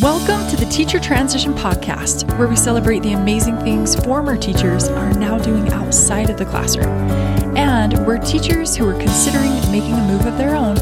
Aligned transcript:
Welcome 0.00 0.48
to 0.48 0.56
the 0.56 0.64
Teacher 0.70 0.98
Transition 0.98 1.52
Podcast, 1.52 2.38
where 2.38 2.48
we 2.48 2.56
celebrate 2.56 3.02
the 3.02 3.12
amazing 3.12 3.58
things 3.58 3.94
former 3.94 4.38
teachers 4.38 4.88
are 4.88 5.12
now 5.12 5.36
doing 5.36 5.70
outside 5.70 6.30
of 6.30 6.38
the 6.38 6.46
classroom, 6.46 6.88
and 7.58 8.06
where 8.06 8.16
teachers 8.16 8.74
who 8.74 8.88
are 8.88 8.98
considering 8.98 9.52
making 9.70 9.92
a 9.92 10.06
move 10.06 10.24
of 10.24 10.38
their 10.38 10.56
own 10.56 10.76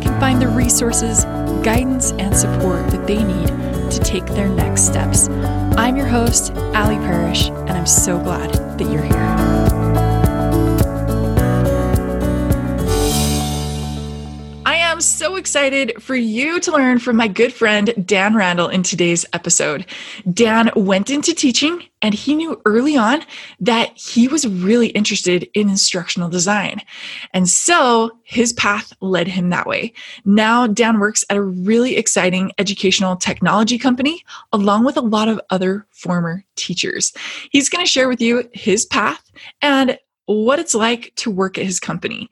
can 0.00 0.18
find 0.18 0.40
the 0.40 0.48
resources, 0.48 1.24
guidance, 1.62 2.12
and 2.12 2.34
support 2.34 2.90
that 2.90 3.06
they 3.06 3.22
need 3.22 3.48
to 3.90 4.00
take 4.02 4.24
their 4.28 4.48
next 4.48 4.86
steps. 4.86 5.28
I'm 5.76 5.94
your 5.94 6.06
host, 6.06 6.52
Allie 6.72 6.96
Parrish, 6.96 7.48
and 7.48 7.72
I'm 7.72 7.86
so 7.86 8.18
glad 8.18 8.50
that 8.78 8.90
you're 8.90 9.02
here. 9.02 9.43
Excited 15.36 16.02
for 16.02 16.14
you 16.14 16.60
to 16.60 16.72
learn 16.72 16.98
from 16.98 17.16
my 17.16 17.28
good 17.28 17.52
friend 17.52 17.92
Dan 18.06 18.34
Randall 18.34 18.68
in 18.68 18.82
today's 18.82 19.26
episode. 19.32 19.86
Dan 20.32 20.70
went 20.76 21.10
into 21.10 21.34
teaching 21.34 21.82
and 22.02 22.14
he 22.14 22.34
knew 22.34 22.60
early 22.64 22.96
on 22.96 23.22
that 23.60 23.96
he 23.96 24.28
was 24.28 24.46
really 24.46 24.88
interested 24.88 25.48
in 25.54 25.68
instructional 25.68 26.28
design. 26.28 26.80
And 27.32 27.48
so 27.48 28.10
his 28.24 28.52
path 28.52 28.92
led 29.00 29.28
him 29.28 29.50
that 29.50 29.66
way. 29.66 29.92
Now, 30.24 30.66
Dan 30.66 30.98
works 31.00 31.24
at 31.30 31.36
a 31.36 31.42
really 31.42 31.96
exciting 31.96 32.52
educational 32.58 33.16
technology 33.16 33.78
company 33.78 34.22
along 34.52 34.84
with 34.84 34.96
a 34.96 35.02
lot 35.02 35.28
of 35.28 35.40
other 35.50 35.86
former 35.90 36.44
teachers. 36.56 37.12
He's 37.50 37.68
going 37.68 37.84
to 37.84 37.90
share 37.90 38.08
with 38.08 38.20
you 38.20 38.48
his 38.52 38.86
path 38.86 39.30
and 39.62 39.98
what 40.26 40.58
it's 40.58 40.74
like 40.74 41.12
to 41.16 41.30
work 41.30 41.58
at 41.58 41.66
his 41.66 41.80
company. 41.80 42.30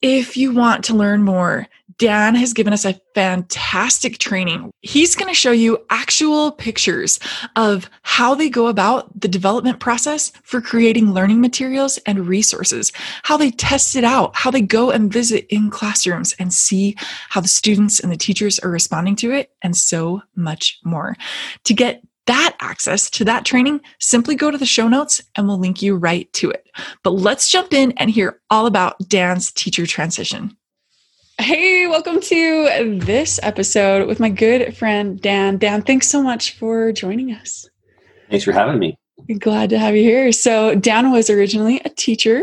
If 0.00 0.36
you 0.36 0.52
want 0.52 0.84
to 0.84 0.94
learn 0.94 1.22
more, 1.22 1.66
Dan 1.98 2.36
has 2.36 2.52
given 2.52 2.72
us 2.72 2.84
a 2.84 3.00
fantastic 3.14 4.18
training. 4.18 4.70
He's 4.82 5.16
going 5.16 5.28
to 5.28 5.34
show 5.34 5.50
you 5.50 5.84
actual 5.90 6.52
pictures 6.52 7.18
of 7.56 7.90
how 8.02 8.34
they 8.34 8.48
go 8.48 8.68
about 8.68 9.20
the 9.20 9.28
development 9.28 9.80
process 9.80 10.30
for 10.44 10.60
creating 10.60 11.12
learning 11.12 11.40
materials 11.40 11.98
and 12.06 12.26
resources, 12.26 12.92
how 13.24 13.36
they 13.36 13.50
test 13.50 13.96
it 13.96 14.04
out, 14.04 14.34
how 14.36 14.50
they 14.50 14.60
go 14.60 14.90
and 14.90 15.12
visit 15.12 15.46
in 15.52 15.70
classrooms 15.70 16.34
and 16.38 16.52
see 16.52 16.94
how 17.28 17.40
the 17.40 17.48
students 17.48 17.98
and 17.98 18.12
the 18.12 18.16
teachers 18.16 18.58
are 18.60 18.70
responding 18.70 19.16
to 19.16 19.32
it, 19.32 19.50
and 19.62 19.76
so 19.76 20.22
much 20.36 20.78
more. 20.84 21.16
To 21.64 21.74
get 21.74 22.02
that 22.26 22.54
access 22.60 23.08
to 23.08 23.24
that 23.24 23.46
training, 23.46 23.80
simply 24.00 24.34
go 24.34 24.50
to 24.50 24.58
the 24.58 24.66
show 24.66 24.86
notes 24.86 25.22
and 25.34 25.48
we'll 25.48 25.58
link 25.58 25.80
you 25.80 25.96
right 25.96 26.30
to 26.34 26.50
it. 26.50 26.68
But 27.02 27.12
let's 27.12 27.48
jump 27.48 27.72
in 27.72 27.92
and 27.92 28.10
hear 28.10 28.40
all 28.50 28.66
about 28.66 28.98
Dan's 29.08 29.50
teacher 29.50 29.86
transition. 29.86 30.54
Hey, 31.40 31.86
welcome 31.86 32.20
to 32.20 32.98
this 33.00 33.38
episode 33.44 34.08
with 34.08 34.18
my 34.18 34.28
good 34.28 34.76
friend 34.76 35.20
Dan. 35.20 35.56
Dan, 35.56 35.82
thanks 35.82 36.08
so 36.08 36.20
much 36.20 36.58
for 36.58 36.90
joining 36.90 37.32
us. 37.32 37.70
Thanks 38.28 38.44
for 38.44 38.50
having 38.50 38.80
me. 38.80 38.98
Glad 39.38 39.70
to 39.70 39.78
have 39.78 39.94
you 39.94 40.02
here. 40.02 40.32
So, 40.32 40.74
Dan 40.74 41.12
was 41.12 41.30
originally 41.30 41.80
a 41.84 41.90
teacher 41.90 42.42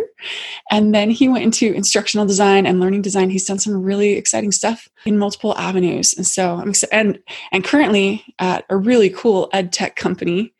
and 0.71 0.95
then 0.95 1.09
he 1.09 1.27
went 1.27 1.43
into 1.43 1.73
instructional 1.73 2.25
design 2.25 2.65
and 2.65 2.79
learning 2.79 3.01
design. 3.01 3.29
He's 3.29 3.45
done 3.45 3.59
some 3.59 3.83
really 3.83 4.13
exciting 4.13 4.53
stuff 4.53 4.87
in 5.05 5.17
multiple 5.17 5.57
avenues. 5.57 6.13
And 6.13 6.25
so, 6.25 6.55
I'm 6.55 6.69
excited 6.69 6.93
and, 6.93 7.19
and 7.51 7.63
currently 7.65 8.23
at 8.39 8.63
a 8.69 8.77
really 8.77 9.09
cool 9.09 9.49
ed 9.51 9.73
tech 9.73 9.97
company. 9.97 10.53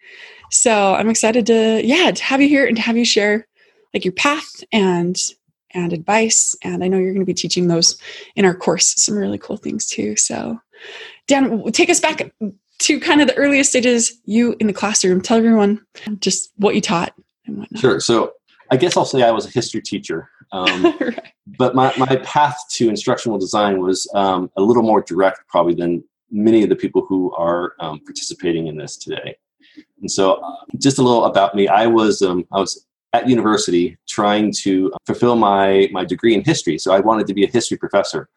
So, 0.52 0.94
I'm 0.94 1.10
excited 1.10 1.46
to, 1.48 1.82
yeah, 1.86 2.12
to 2.12 2.24
have 2.24 2.42
you 2.42 2.50
here 2.50 2.66
and 2.66 2.76
to 2.76 2.82
have 2.82 2.98
you 2.98 3.06
share 3.06 3.48
like 3.94 4.04
your 4.04 4.14
path 4.14 4.64
and 4.74 5.18
and 5.76 5.94
advice. 5.94 6.56
And 6.64 6.84
I 6.84 6.88
know 6.88 6.98
you're 6.98 7.14
going 7.14 7.26
to 7.26 7.26
be 7.26 7.34
teaching 7.34 7.68
those 7.68 8.00
in 8.36 8.46
our 8.46 8.56
course, 8.56 8.96
some 8.98 9.16
really 9.16 9.38
cool 9.38 9.58
things 9.58 9.86
too. 9.86 10.16
So, 10.16 10.60
Dan, 11.28 11.72
take 11.72 11.90
us 11.90 12.00
back 12.00 12.32
to 12.80 13.00
kind 13.00 13.22
of 13.22 13.28
the 13.28 13.36
earliest 13.36 13.70
stages 13.70 14.20
you 14.26 14.56
in 14.60 14.68
the 14.68 14.74
classroom 14.74 15.22
tell 15.22 15.38
everyone 15.38 15.86
just 16.20 16.52
what 16.58 16.76
you 16.76 16.82
taught 16.82 17.14
and 17.46 17.58
whatnot 17.58 17.80
sure 17.80 18.00
so 18.00 18.34
i 18.72 18.78
guess 18.78 18.98
i'll 18.98 19.06
say 19.06 19.24
i 19.24 19.32
was 19.32 19.46
a 19.46 19.50
history 19.50 19.82
teacher 19.82 20.30
um, 20.52 20.96
right. 21.00 21.34
but 21.58 21.74
my, 21.74 21.92
my 21.98 22.18
path 22.18 22.58
to 22.70 22.88
instructional 22.88 23.40
design 23.40 23.80
was 23.80 24.08
um, 24.14 24.50
a 24.58 24.62
little 24.62 24.84
more 24.84 25.02
direct 25.02 25.40
probably 25.48 25.74
than 25.74 26.04
many 26.32 26.64
of 26.64 26.70
the 26.70 26.76
people 26.76 27.04
who 27.08 27.34
are 27.36 27.74
um, 27.80 28.00
participating 28.02 28.68
in 28.68 28.78
this 28.78 28.98
today 28.98 29.36
and 30.02 30.12
so 30.12 30.34
uh, 30.34 30.56
just 30.78 31.00
a 31.00 31.02
little 31.02 31.26
about 31.26 31.56
me 31.56 31.68
i 31.68 31.88
was 31.88 32.22
um, 32.22 32.46
i 32.52 32.60
was 32.60 32.86
at 33.16 33.30
university 33.30 33.98
trying 34.08 34.52
to 34.64 34.92
fulfill 35.06 35.36
my 35.36 35.88
my 35.92 36.04
degree 36.14 36.34
in 36.34 36.44
history 36.44 36.78
so 36.78 36.94
i 36.94 37.00
wanted 37.00 37.26
to 37.28 37.34
be 37.34 37.44
a 37.44 37.52
history 37.58 37.78
professor 37.78 38.30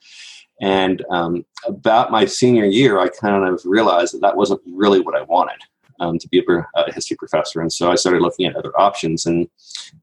and 0.61 1.05
um, 1.11 1.45
about 1.67 2.11
my 2.11 2.25
senior 2.25 2.65
year, 2.65 2.99
I 2.99 3.09
kind 3.09 3.45
of 3.45 3.61
realized 3.65 4.15
that 4.15 4.21
that 4.23 4.37
wasn't 4.37 4.61
really 4.67 5.01
what 5.01 5.15
I 5.15 5.23
wanted 5.23 5.59
um, 6.01 6.19
to 6.19 6.29
be 6.29 6.39
a, 6.41 6.81
a, 6.81 6.93
history 6.93 7.17
professor. 7.17 7.61
And 7.61 7.73
so 7.73 7.91
I 7.91 7.95
started 7.95 8.23
looking 8.23 8.47
at 8.47 8.57
other 8.57 8.73
options. 8.79 9.27
And 9.27 9.49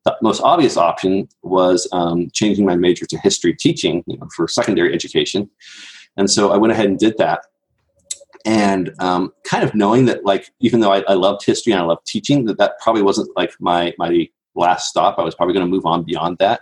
the 0.06 0.16
most 0.22 0.42
obvious 0.42 0.78
option 0.78 1.28
was 1.44 1.88
um, 1.92 2.30
changing 2.34 2.66
my 2.66 2.76
major 2.76 3.06
to 3.06 3.18
history 3.20 3.54
teaching 3.54 4.04
you 4.08 4.18
know, 4.18 4.28
for 4.36 4.48
secondary 4.48 4.94
education. 4.94 5.50
And 6.18 6.30
so 6.30 6.52
I 6.52 6.58
went 6.58 6.72
ahead 6.72 6.86
and 6.86 7.00
did 7.00 7.18
that. 7.18 7.46
And 8.46 8.94
um, 9.00 9.34
kind 9.44 9.64
of 9.64 9.74
knowing 9.74 10.06
that, 10.06 10.24
like, 10.24 10.52
even 10.60 10.80
though 10.80 10.94
I, 10.94 11.04
I 11.08 11.14
loved 11.14 11.44
history 11.44 11.74
and 11.74 11.82
I 11.82 11.86
loved 11.86 12.06
teaching, 12.06 12.46
that 12.46 12.60
that 12.60 12.74
probably 12.80 13.02
wasn't 13.02 13.36
like 13.36 13.52
my 13.60 13.92
my 13.98 14.30
last 14.56 14.90
stop. 14.90 15.20
I 15.20 15.24
was 15.24 15.36
probably 15.36 15.54
going 15.54 15.66
to 15.66 15.72
move 15.72 15.86
on 15.86 16.04
beyond 16.04 16.38
that. 16.40 16.62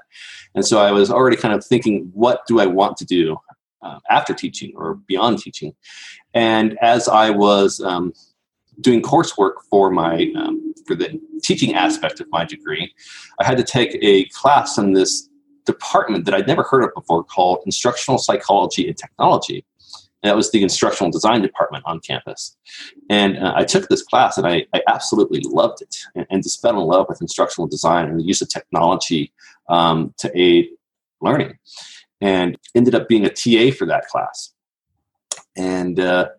And 0.55 0.65
so 0.65 0.81
I 0.81 0.91
was 0.91 1.09
already 1.09 1.37
kind 1.37 1.53
of 1.53 1.65
thinking, 1.65 2.09
what 2.13 2.41
do 2.47 2.59
I 2.59 2.65
want 2.65 2.97
to 2.97 3.05
do? 3.05 3.37
uh, 3.83 3.99
after 4.09 4.33
teaching 4.33 4.73
or 4.75 4.95
beyond 4.95 5.39
teaching. 5.39 5.75
And 6.33 6.77
as 6.81 7.07
I 7.07 7.29
was 7.29 7.79
um, 7.81 8.13
doing 8.81 9.01
coursework 9.01 9.53
for 9.69 9.91
my 9.91 10.31
um, 10.35 10.73
for 10.87 10.95
the 10.95 11.19
teaching 11.43 11.75
aspect 11.75 12.19
of 12.19 12.27
my 12.31 12.45
degree, 12.45 12.93
I 13.39 13.45
had 13.45 13.57
to 13.57 13.63
take 13.63 13.97
a 14.01 14.25
class 14.29 14.77
in 14.77 14.93
this 14.93 15.29
department 15.65 16.25
that 16.25 16.33
I'd 16.33 16.47
never 16.47 16.63
heard 16.63 16.83
of 16.83 16.89
before 16.93 17.23
called 17.23 17.59
Instructional 17.65 18.17
Psychology 18.17 18.87
and 18.87 18.97
Technology. 18.97 19.65
That 20.23 20.35
was 20.35 20.51
the 20.51 20.63
instructional 20.63 21.11
design 21.11 21.41
department 21.41 21.83
on 21.85 21.99
campus. 21.99 22.55
And 23.09 23.37
uh, 23.37 23.53
I 23.55 23.65
took 23.65 23.89
this 23.89 24.01
class 24.01 24.37
and 24.37 24.47
I, 24.47 24.65
I 24.73 24.81
absolutely 24.87 25.41
loved 25.45 25.81
it 25.81 25.95
and, 26.15 26.25
and, 26.29 26.41
just 26.43 26.61
fell 26.61 26.79
in 26.79 26.87
love 26.87 27.07
with 27.09 27.21
instructional 27.21 27.67
design 27.67 28.07
and 28.07 28.19
the 28.19 28.23
use 28.23 28.41
of 28.41 28.49
technology 28.49 29.33
um, 29.69 30.13
to 30.19 30.31
aid 30.39 30.69
learning 31.21 31.57
and 32.21 32.57
ended 32.73 32.95
up 32.95 33.09
being 33.09 33.25
a 33.25 33.29
TA 33.29 33.75
for 33.77 33.85
that 33.85 34.07
class. 34.07 34.53
And 35.57 35.99
uh, 35.99 36.29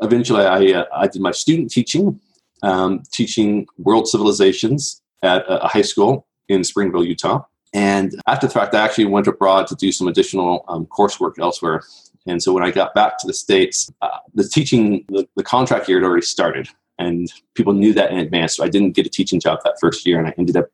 eventually, 0.00 0.44
I, 0.44 0.80
uh, 0.80 0.84
I 0.94 1.06
did 1.06 1.22
my 1.22 1.32
student 1.32 1.70
teaching, 1.70 2.20
um, 2.62 3.02
teaching 3.12 3.66
world 3.78 4.06
civilizations 4.06 5.00
at 5.22 5.44
a 5.48 5.66
high 5.66 5.82
school 5.82 6.26
in 6.48 6.62
Springville, 6.62 7.04
Utah. 7.04 7.44
And 7.72 8.14
after 8.26 8.46
the 8.46 8.52
fact, 8.52 8.74
I 8.74 8.84
actually 8.84 9.06
went 9.06 9.26
abroad 9.26 9.66
to 9.68 9.74
do 9.74 9.90
some 9.90 10.06
additional 10.06 10.64
um, 10.68 10.86
coursework 10.86 11.38
elsewhere. 11.40 11.82
And 12.26 12.42
so 12.42 12.52
when 12.52 12.62
I 12.62 12.70
got 12.70 12.94
back 12.94 13.18
to 13.18 13.26
the 13.26 13.34
States, 13.34 13.90
uh, 14.02 14.18
the 14.34 14.44
teaching, 14.44 15.04
the, 15.08 15.28
the 15.36 15.42
contract 15.42 15.88
year 15.88 16.00
had 16.00 16.06
already 16.06 16.24
started. 16.24 16.68
And 16.98 17.30
people 17.54 17.72
knew 17.72 17.92
that 17.94 18.12
in 18.12 18.18
advance. 18.18 18.56
So 18.56 18.64
I 18.64 18.68
didn't 18.68 18.92
get 18.92 19.06
a 19.06 19.10
teaching 19.10 19.40
job 19.40 19.60
that 19.64 19.76
first 19.80 20.06
year. 20.06 20.18
And 20.18 20.28
I 20.28 20.34
ended 20.38 20.56
up 20.56 20.68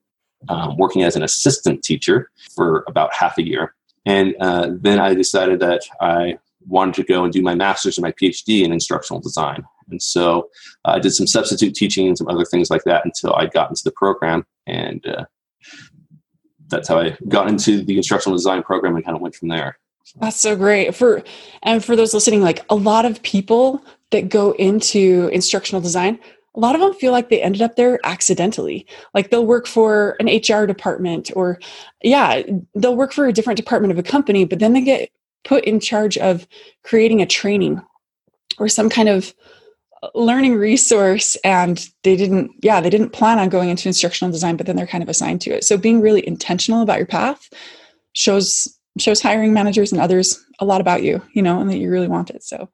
um, 0.48 0.76
working 0.76 1.02
as 1.02 1.16
an 1.16 1.22
assistant 1.22 1.82
teacher 1.82 2.30
for 2.54 2.84
about 2.86 3.12
half 3.12 3.38
a 3.38 3.46
year. 3.46 3.74
And 4.06 4.34
uh, 4.40 4.70
then 4.80 4.98
I 4.98 5.14
decided 5.14 5.60
that 5.60 5.82
I 6.00 6.38
wanted 6.66 6.94
to 6.94 7.04
go 7.04 7.24
and 7.24 7.32
do 7.32 7.42
my 7.42 7.54
master's 7.54 7.98
and 7.98 8.02
my 8.02 8.12
PhD 8.12 8.64
in 8.64 8.72
instructional 8.72 9.20
design. 9.20 9.64
And 9.90 10.00
so 10.00 10.50
I 10.84 10.98
did 10.98 11.12
some 11.12 11.26
substitute 11.26 11.74
teaching 11.74 12.06
and 12.06 12.16
some 12.16 12.28
other 12.28 12.44
things 12.44 12.70
like 12.70 12.84
that 12.84 13.04
until 13.04 13.34
I 13.34 13.46
got 13.46 13.70
into 13.70 13.82
the 13.84 13.90
program. 13.90 14.46
And 14.66 15.04
uh, 15.06 15.24
that's 16.68 16.88
how 16.88 17.00
I 17.00 17.16
got 17.28 17.48
into 17.48 17.82
the 17.82 17.96
instructional 17.96 18.36
design 18.36 18.62
program 18.62 18.94
and 18.94 19.04
kind 19.04 19.16
of 19.16 19.22
went 19.22 19.34
from 19.34 19.48
there. 19.48 19.78
That's 20.20 20.40
so 20.40 20.56
great. 20.56 20.94
For 20.94 21.22
and 21.62 21.84
for 21.84 21.96
those 21.96 22.14
listening, 22.14 22.42
like 22.42 22.64
a 22.68 22.74
lot 22.74 23.04
of 23.04 23.22
people 23.22 23.82
that 24.10 24.28
go 24.28 24.52
into 24.52 25.30
instructional 25.32 25.80
design 25.80 26.18
a 26.54 26.60
lot 26.60 26.74
of 26.74 26.80
them 26.80 26.94
feel 26.94 27.12
like 27.12 27.28
they 27.28 27.42
ended 27.42 27.62
up 27.62 27.76
there 27.76 28.00
accidentally. 28.04 28.86
Like 29.14 29.30
they'll 29.30 29.46
work 29.46 29.66
for 29.66 30.16
an 30.18 30.26
HR 30.26 30.66
department 30.66 31.30
or, 31.36 31.60
yeah, 32.02 32.42
they'll 32.74 32.96
work 32.96 33.12
for 33.12 33.26
a 33.26 33.32
different 33.32 33.56
department 33.56 33.92
of 33.92 33.98
a 33.98 34.02
company, 34.02 34.44
but 34.44 34.58
then 34.58 34.72
they 34.72 34.80
get 34.80 35.10
put 35.44 35.64
in 35.64 35.78
charge 35.80 36.18
of 36.18 36.46
creating 36.82 37.22
a 37.22 37.26
training 37.26 37.80
or 38.58 38.68
some 38.68 38.90
kind 38.90 39.08
of 39.08 39.32
learning 40.14 40.54
resource 40.54 41.36
and 41.44 41.88
they 42.04 42.16
didn't 42.16 42.50
yeah 42.62 42.80
they 42.80 42.88
didn't 42.88 43.10
plan 43.10 43.38
on 43.38 43.50
going 43.50 43.68
into 43.68 43.86
instructional 43.86 44.32
design 44.32 44.56
but 44.56 44.64
then 44.66 44.74
they're 44.74 44.86
kind 44.86 45.02
of 45.02 45.10
assigned 45.10 45.42
to 45.42 45.50
it 45.50 45.62
so 45.62 45.76
being 45.76 46.00
really 46.00 46.26
intentional 46.26 46.80
about 46.80 46.96
your 46.96 47.06
path 47.06 47.50
shows 48.14 48.79
shows 49.00 49.20
hiring 49.20 49.52
managers 49.52 49.92
and 49.92 50.00
others 50.00 50.44
a 50.60 50.64
lot 50.64 50.80
about 50.80 51.02
you 51.02 51.22
you 51.32 51.42
know 51.42 51.60
and 51.60 51.70
that 51.70 51.78
you 51.78 51.90
really 51.90 52.08
want 52.08 52.30
it 52.30 52.42
so 52.42 52.68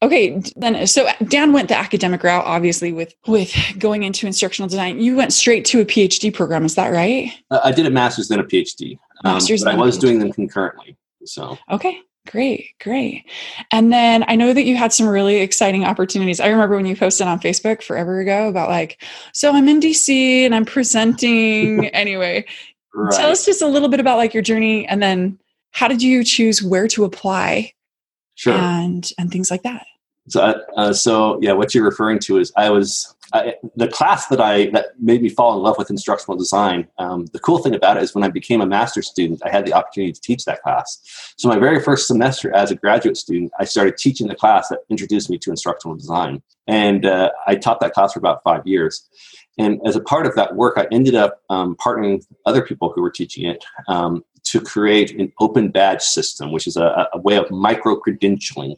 Okay, 0.00 0.40
then 0.54 0.86
so 0.86 1.08
Dan 1.24 1.52
went 1.52 1.68
the 1.68 1.76
academic 1.76 2.22
route, 2.22 2.44
obviously, 2.44 2.92
with 2.92 3.16
with 3.26 3.52
going 3.80 4.04
into 4.04 4.28
instructional 4.28 4.68
design. 4.68 5.00
You 5.00 5.16
went 5.16 5.32
straight 5.32 5.64
to 5.64 5.80
a 5.80 5.84
PhD 5.84 6.32
program, 6.32 6.64
is 6.64 6.76
that 6.76 6.92
right? 6.92 7.32
I 7.50 7.72
did 7.72 7.84
a 7.84 7.90
master's 7.90 8.28
then 8.28 8.38
a 8.38 8.44
PhD. 8.44 8.96
Um, 9.24 9.32
master's, 9.32 9.64
but 9.64 9.74
I 9.74 9.76
was 9.76 9.98
doing 9.98 10.20
them 10.20 10.30
concurrently. 10.30 10.96
So 11.24 11.58
okay, 11.68 12.00
Great, 12.28 12.74
great. 12.78 13.24
And 13.72 13.90
then 13.90 14.22
I 14.28 14.36
know 14.36 14.52
that 14.52 14.64
you 14.64 14.76
had 14.76 14.92
some 14.92 15.08
really 15.08 15.36
exciting 15.36 15.84
opportunities. 15.84 16.40
I 16.40 16.48
remember 16.48 16.76
when 16.76 16.84
you 16.84 16.94
posted 16.94 17.26
on 17.26 17.40
Facebook 17.40 17.82
forever 17.82 18.20
ago 18.20 18.48
about 18.48 18.68
like, 18.68 19.02
so 19.32 19.52
I'm 19.54 19.66
in 19.66 19.80
DC 19.80 20.44
and 20.44 20.54
I'm 20.54 20.66
presenting. 20.66 21.86
anyway, 21.94 22.44
right. 22.94 23.16
tell 23.16 23.30
us 23.30 23.46
just 23.46 23.62
a 23.62 23.66
little 23.66 23.88
bit 23.88 23.98
about 23.98 24.18
like 24.18 24.34
your 24.34 24.42
journey 24.42 24.86
and 24.86 25.02
then 25.02 25.38
how 25.72 25.88
did 25.88 26.02
you 26.02 26.24
choose 26.24 26.62
where 26.62 26.88
to 26.88 27.04
apply? 27.04 27.72
Sure. 28.34 28.54
And 28.54 29.10
and 29.18 29.30
things 29.30 29.50
like 29.50 29.62
that. 29.62 29.86
So, 30.28 30.40
uh, 30.40 30.58
uh, 30.76 30.92
so 30.92 31.38
yeah, 31.40 31.52
what 31.52 31.74
you're 31.74 31.84
referring 31.84 32.18
to 32.20 32.38
is 32.38 32.52
I 32.56 32.70
was 32.70 33.14
I, 33.32 33.54
the 33.76 33.88
class 33.88 34.26
that 34.28 34.40
I 34.40 34.70
that 34.70 35.00
made 35.00 35.22
me 35.22 35.28
fall 35.28 35.56
in 35.56 35.62
love 35.62 35.76
with 35.78 35.90
instructional 35.90 36.36
design. 36.36 36.86
Um, 36.98 37.26
the 37.32 37.38
cool 37.38 37.58
thing 37.58 37.74
about 37.74 37.96
it 37.96 38.02
is 38.02 38.14
when 38.14 38.24
I 38.24 38.28
became 38.28 38.60
a 38.60 38.66
master's 38.66 39.08
student, 39.08 39.42
I 39.44 39.50
had 39.50 39.66
the 39.66 39.72
opportunity 39.72 40.12
to 40.12 40.20
teach 40.20 40.44
that 40.44 40.62
class. 40.62 41.34
So 41.36 41.48
my 41.48 41.58
very 41.58 41.82
first 41.82 42.06
semester 42.06 42.54
as 42.54 42.70
a 42.70 42.74
graduate 42.74 43.16
student, 43.16 43.52
I 43.58 43.64
started 43.64 43.96
teaching 43.96 44.28
the 44.28 44.34
class 44.34 44.68
that 44.68 44.80
introduced 44.88 45.30
me 45.30 45.38
to 45.38 45.50
instructional 45.50 45.96
design, 45.96 46.42
and 46.66 47.04
uh, 47.06 47.30
I 47.46 47.56
taught 47.56 47.80
that 47.80 47.92
class 47.92 48.12
for 48.12 48.18
about 48.18 48.42
five 48.44 48.66
years. 48.66 49.08
And 49.58 49.80
as 49.84 49.96
a 49.96 50.00
part 50.00 50.24
of 50.26 50.36
that 50.36 50.54
work, 50.54 50.74
I 50.78 50.86
ended 50.92 51.16
up 51.16 51.42
um, 51.50 51.74
partnering 51.76 52.18
with 52.18 52.28
other 52.46 52.62
people 52.62 52.92
who 52.94 53.02
were 53.02 53.10
teaching 53.10 53.44
it 53.44 53.64
um, 53.88 54.24
to 54.50 54.60
create 54.60 55.18
an 55.18 55.32
open 55.40 55.70
badge 55.70 56.02
system, 56.02 56.52
which 56.52 56.66
is 56.66 56.76
a, 56.76 57.08
a 57.12 57.18
way 57.18 57.36
of 57.36 57.50
micro 57.50 57.98
credentialing. 58.00 58.76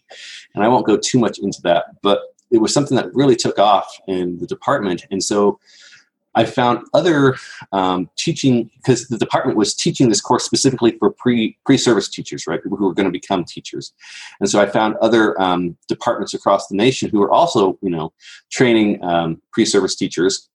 And 0.55 0.64
I 0.64 0.69
won't 0.69 0.87
go 0.87 0.96
too 0.96 1.19
much 1.19 1.38
into 1.38 1.61
that, 1.62 1.84
but 2.02 2.20
it 2.50 2.58
was 2.58 2.75
something 2.75 2.96
that 2.96 3.14
really 3.14 3.37
took 3.37 3.58
off 3.58 3.88
in 4.08 4.38
the 4.38 4.46
department. 4.46 5.06
And 5.11 5.22
so 5.22 5.61
I 6.34 6.44
found 6.44 6.87
other 6.94 7.37
um, 7.72 8.08
teaching 8.17 8.70
because 8.76 9.08
the 9.08 9.19
department 9.19 9.58
was 9.58 9.75
teaching 9.75 10.08
this 10.08 10.20
course 10.20 10.44
specifically 10.44 10.96
for 10.99 11.11
pre 11.11 11.58
pre 11.67 11.76
service 11.76 12.08
teachers, 12.08 12.46
right? 12.46 12.62
People 12.62 12.78
who 12.78 12.87
were 12.87 12.94
going 12.94 13.08
to 13.08 13.12
become 13.12 13.44
teachers, 13.44 13.93
and 14.38 14.49
so 14.49 14.61
I 14.61 14.66
found 14.66 14.94
other 14.96 15.40
um, 15.40 15.76
departments 15.88 16.32
across 16.32 16.69
the 16.69 16.76
nation 16.76 17.11
who 17.11 17.19
were 17.19 17.32
also, 17.32 17.78
you 17.82 17.90
know, 17.90 18.12
training 18.50 19.02
um, 19.02 19.43
pre 19.52 19.64
service 19.64 19.96
teachers 19.96 20.49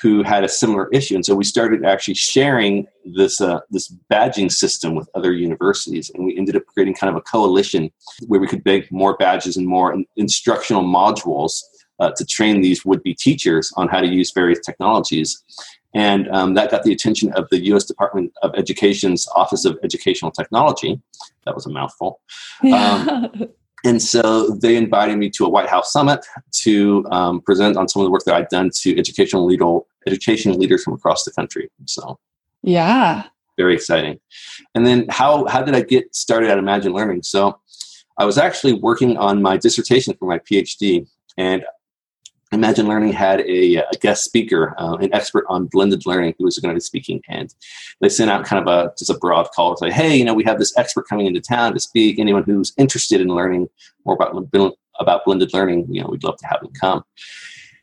who 0.00 0.22
had 0.22 0.44
a 0.44 0.48
similar 0.48 0.88
issue, 0.92 1.14
and 1.14 1.24
so 1.24 1.34
we 1.34 1.44
started 1.44 1.84
actually 1.84 2.14
sharing 2.14 2.86
this 3.04 3.40
uh, 3.40 3.60
this 3.70 3.94
badging 4.12 4.50
system 4.50 4.94
with 4.94 5.08
other 5.14 5.32
universities, 5.32 6.10
and 6.14 6.24
we 6.24 6.36
ended 6.36 6.56
up 6.56 6.66
creating 6.66 6.94
kind 6.94 7.10
of 7.10 7.16
a 7.16 7.22
coalition 7.22 7.90
where 8.26 8.40
we 8.40 8.46
could 8.46 8.64
make 8.64 8.90
more 8.92 9.16
badges 9.16 9.56
and 9.56 9.66
more 9.66 9.92
in- 9.92 10.06
instructional 10.16 10.82
modules 10.82 11.60
uh, 11.98 12.10
to 12.16 12.24
train 12.24 12.60
these 12.60 12.84
would-be 12.84 13.14
teachers 13.14 13.72
on 13.76 13.88
how 13.88 14.00
to 14.00 14.06
use 14.06 14.32
various 14.32 14.60
technologies. 14.60 15.42
And 15.94 16.28
um, 16.28 16.54
that 16.54 16.70
got 16.70 16.82
the 16.82 16.92
attention 16.92 17.32
of 17.32 17.48
the 17.50 17.64
U.S. 17.66 17.84
Department 17.84 18.32
of 18.42 18.54
Education's 18.54 19.26
Office 19.34 19.64
of 19.64 19.78
Educational 19.82 20.30
Technology. 20.30 21.00
That 21.46 21.54
was 21.54 21.66
a 21.66 21.70
mouthful. 21.70 22.20
Um, 22.62 23.48
and 23.84 24.02
so 24.02 24.50
they 24.50 24.76
invited 24.76 25.18
me 25.18 25.30
to 25.30 25.44
a 25.44 25.48
White 25.48 25.68
House 25.68 25.92
summit 25.92 26.24
to 26.62 27.06
um, 27.10 27.40
present 27.40 27.76
on 27.76 27.88
some 27.88 28.02
of 28.02 28.06
the 28.06 28.10
work 28.10 28.24
that 28.24 28.34
I'd 28.34 28.48
done 28.48 28.70
to 28.82 28.98
educational 28.98 29.44
leader, 29.44 29.78
education 30.06 30.58
leaders 30.58 30.82
from 30.82 30.94
across 30.94 31.24
the 31.24 31.32
country. 31.32 31.70
So, 31.84 32.18
yeah, 32.62 33.24
very 33.56 33.74
exciting. 33.74 34.18
And 34.74 34.86
then 34.86 35.06
how 35.10 35.46
how 35.46 35.62
did 35.62 35.74
I 35.74 35.82
get 35.82 36.14
started 36.14 36.50
at 36.50 36.58
Imagine 36.58 36.92
Learning? 36.92 37.22
So, 37.22 37.60
I 38.18 38.24
was 38.24 38.38
actually 38.38 38.72
working 38.72 39.16
on 39.18 39.42
my 39.42 39.56
dissertation 39.56 40.14
for 40.18 40.26
my 40.26 40.38
PhD, 40.38 41.06
and 41.36 41.64
Imagine 42.52 42.86
Learning 42.86 43.12
had 43.12 43.40
a, 43.40 43.76
a 43.76 43.96
guest 44.00 44.24
speaker, 44.24 44.74
uh, 44.78 44.94
an 44.96 45.12
expert 45.12 45.44
on 45.48 45.66
blended 45.66 46.06
learning, 46.06 46.34
who 46.38 46.44
was 46.44 46.58
going 46.58 46.72
to 46.72 46.76
be 46.76 46.80
speaking, 46.80 47.20
and 47.28 47.52
they 48.00 48.08
sent 48.08 48.30
out 48.30 48.44
kind 48.44 48.66
of 48.66 48.72
a 48.72 48.92
just 48.96 49.10
a 49.10 49.18
broad 49.18 49.48
call 49.54 49.74
to 49.74 49.78
say, 49.78 49.92
"Hey, 49.92 50.16
you 50.16 50.24
know, 50.24 50.34
we 50.34 50.44
have 50.44 50.58
this 50.58 50.76
expert 50.78 51.08
coming 51.08 51.26
into 51.26 51.40
town 51.40 51.74
to 51.74 51.80
speak. 51.80 52.18
Anyone 52.18 52.44
who's 52.44 52.72
interested 52.76 53.20
in 53.20 53.28
learning 53.28 53.68
more 54.04 54.14
about 54.14 54.36
about 55.00 55.24
blended 55.24 55.52
learning, 55.52 55.86
you 55.90 56.00
know, 56.00 56.08
we'd 56.08 56.22
love 56.22 56.36
to 56.38 56.46
have 56.46 56.60
them 56.60 56.72
come." 56.80 57.02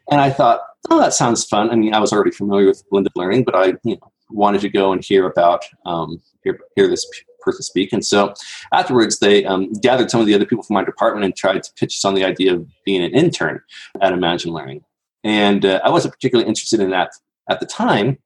And 0.10 0.22
I 0.22 0.30
thought, 0.30 0.62
"Oh, 0.90 1.00
that 1.00 1.14
sounds 1.14 1.44
fun." 1.44 1.70
I 1.70 1.76
mean, 1.76 1.94
I 1.94 2.00
was 2.00 2.14
already 2.14 2.32
familiar 2.32 2.68
with 2.68 2.88
blended 2.90 3.14
learning, 3.16 3.44
but 3.44 3.56
I, 3.56 3.66
you 3.84 3.96
know, 3.96 4.12
wanted 4.30 4.62
to 4.62 4.70
go 4.70 4.94
and 4.94 5.04
hear 5.04 5.26
about 5.26 5.66
um, 5.86 6.22
hear, 6.44 6.58
hear 6.76 6.88
this 6.88 7.06
person 7.44 7.64
speak. 7.64 7.94
And 7.94 8.06
so 8.06 8.34
afterwards, 8.74 9.20
they 9.20 9.46
um, 9.46 9.72
gathered 9.74 10.10
some 10.10 10.22
of 10.22 10.28
the 10.28 10.34
other 10.34 10.46
people 10.46 10.64
from 10.64 10.76
my 10.76 10.84
department 10.84 11.26
and 11.26 11.36
tried 11.36 11.64
to 11.64 11.74
pitch 11.74 11.96
us 11.98 12.06
on 12.06 12.16
the 12.16 12.24
idea 12.24 12.54
of 12.54 12.68
being 12.86 13.04
an 13.04 13.12
intern 13.12 13.62
at 14.02 14.14
Imagine 14.14 14.52
Learning. 14.52 14.84
And 15.24 15.66
uh, 15.66 15.80
I 15.84 15.90
wasn't 15.90 16.14
particularly 16.14 16.50
interested 16.50 16.80
in 16.80 16.90
that 16.92 17.12
at 17.50 17.60
the 17.60 17.66
time. 17.66 18.18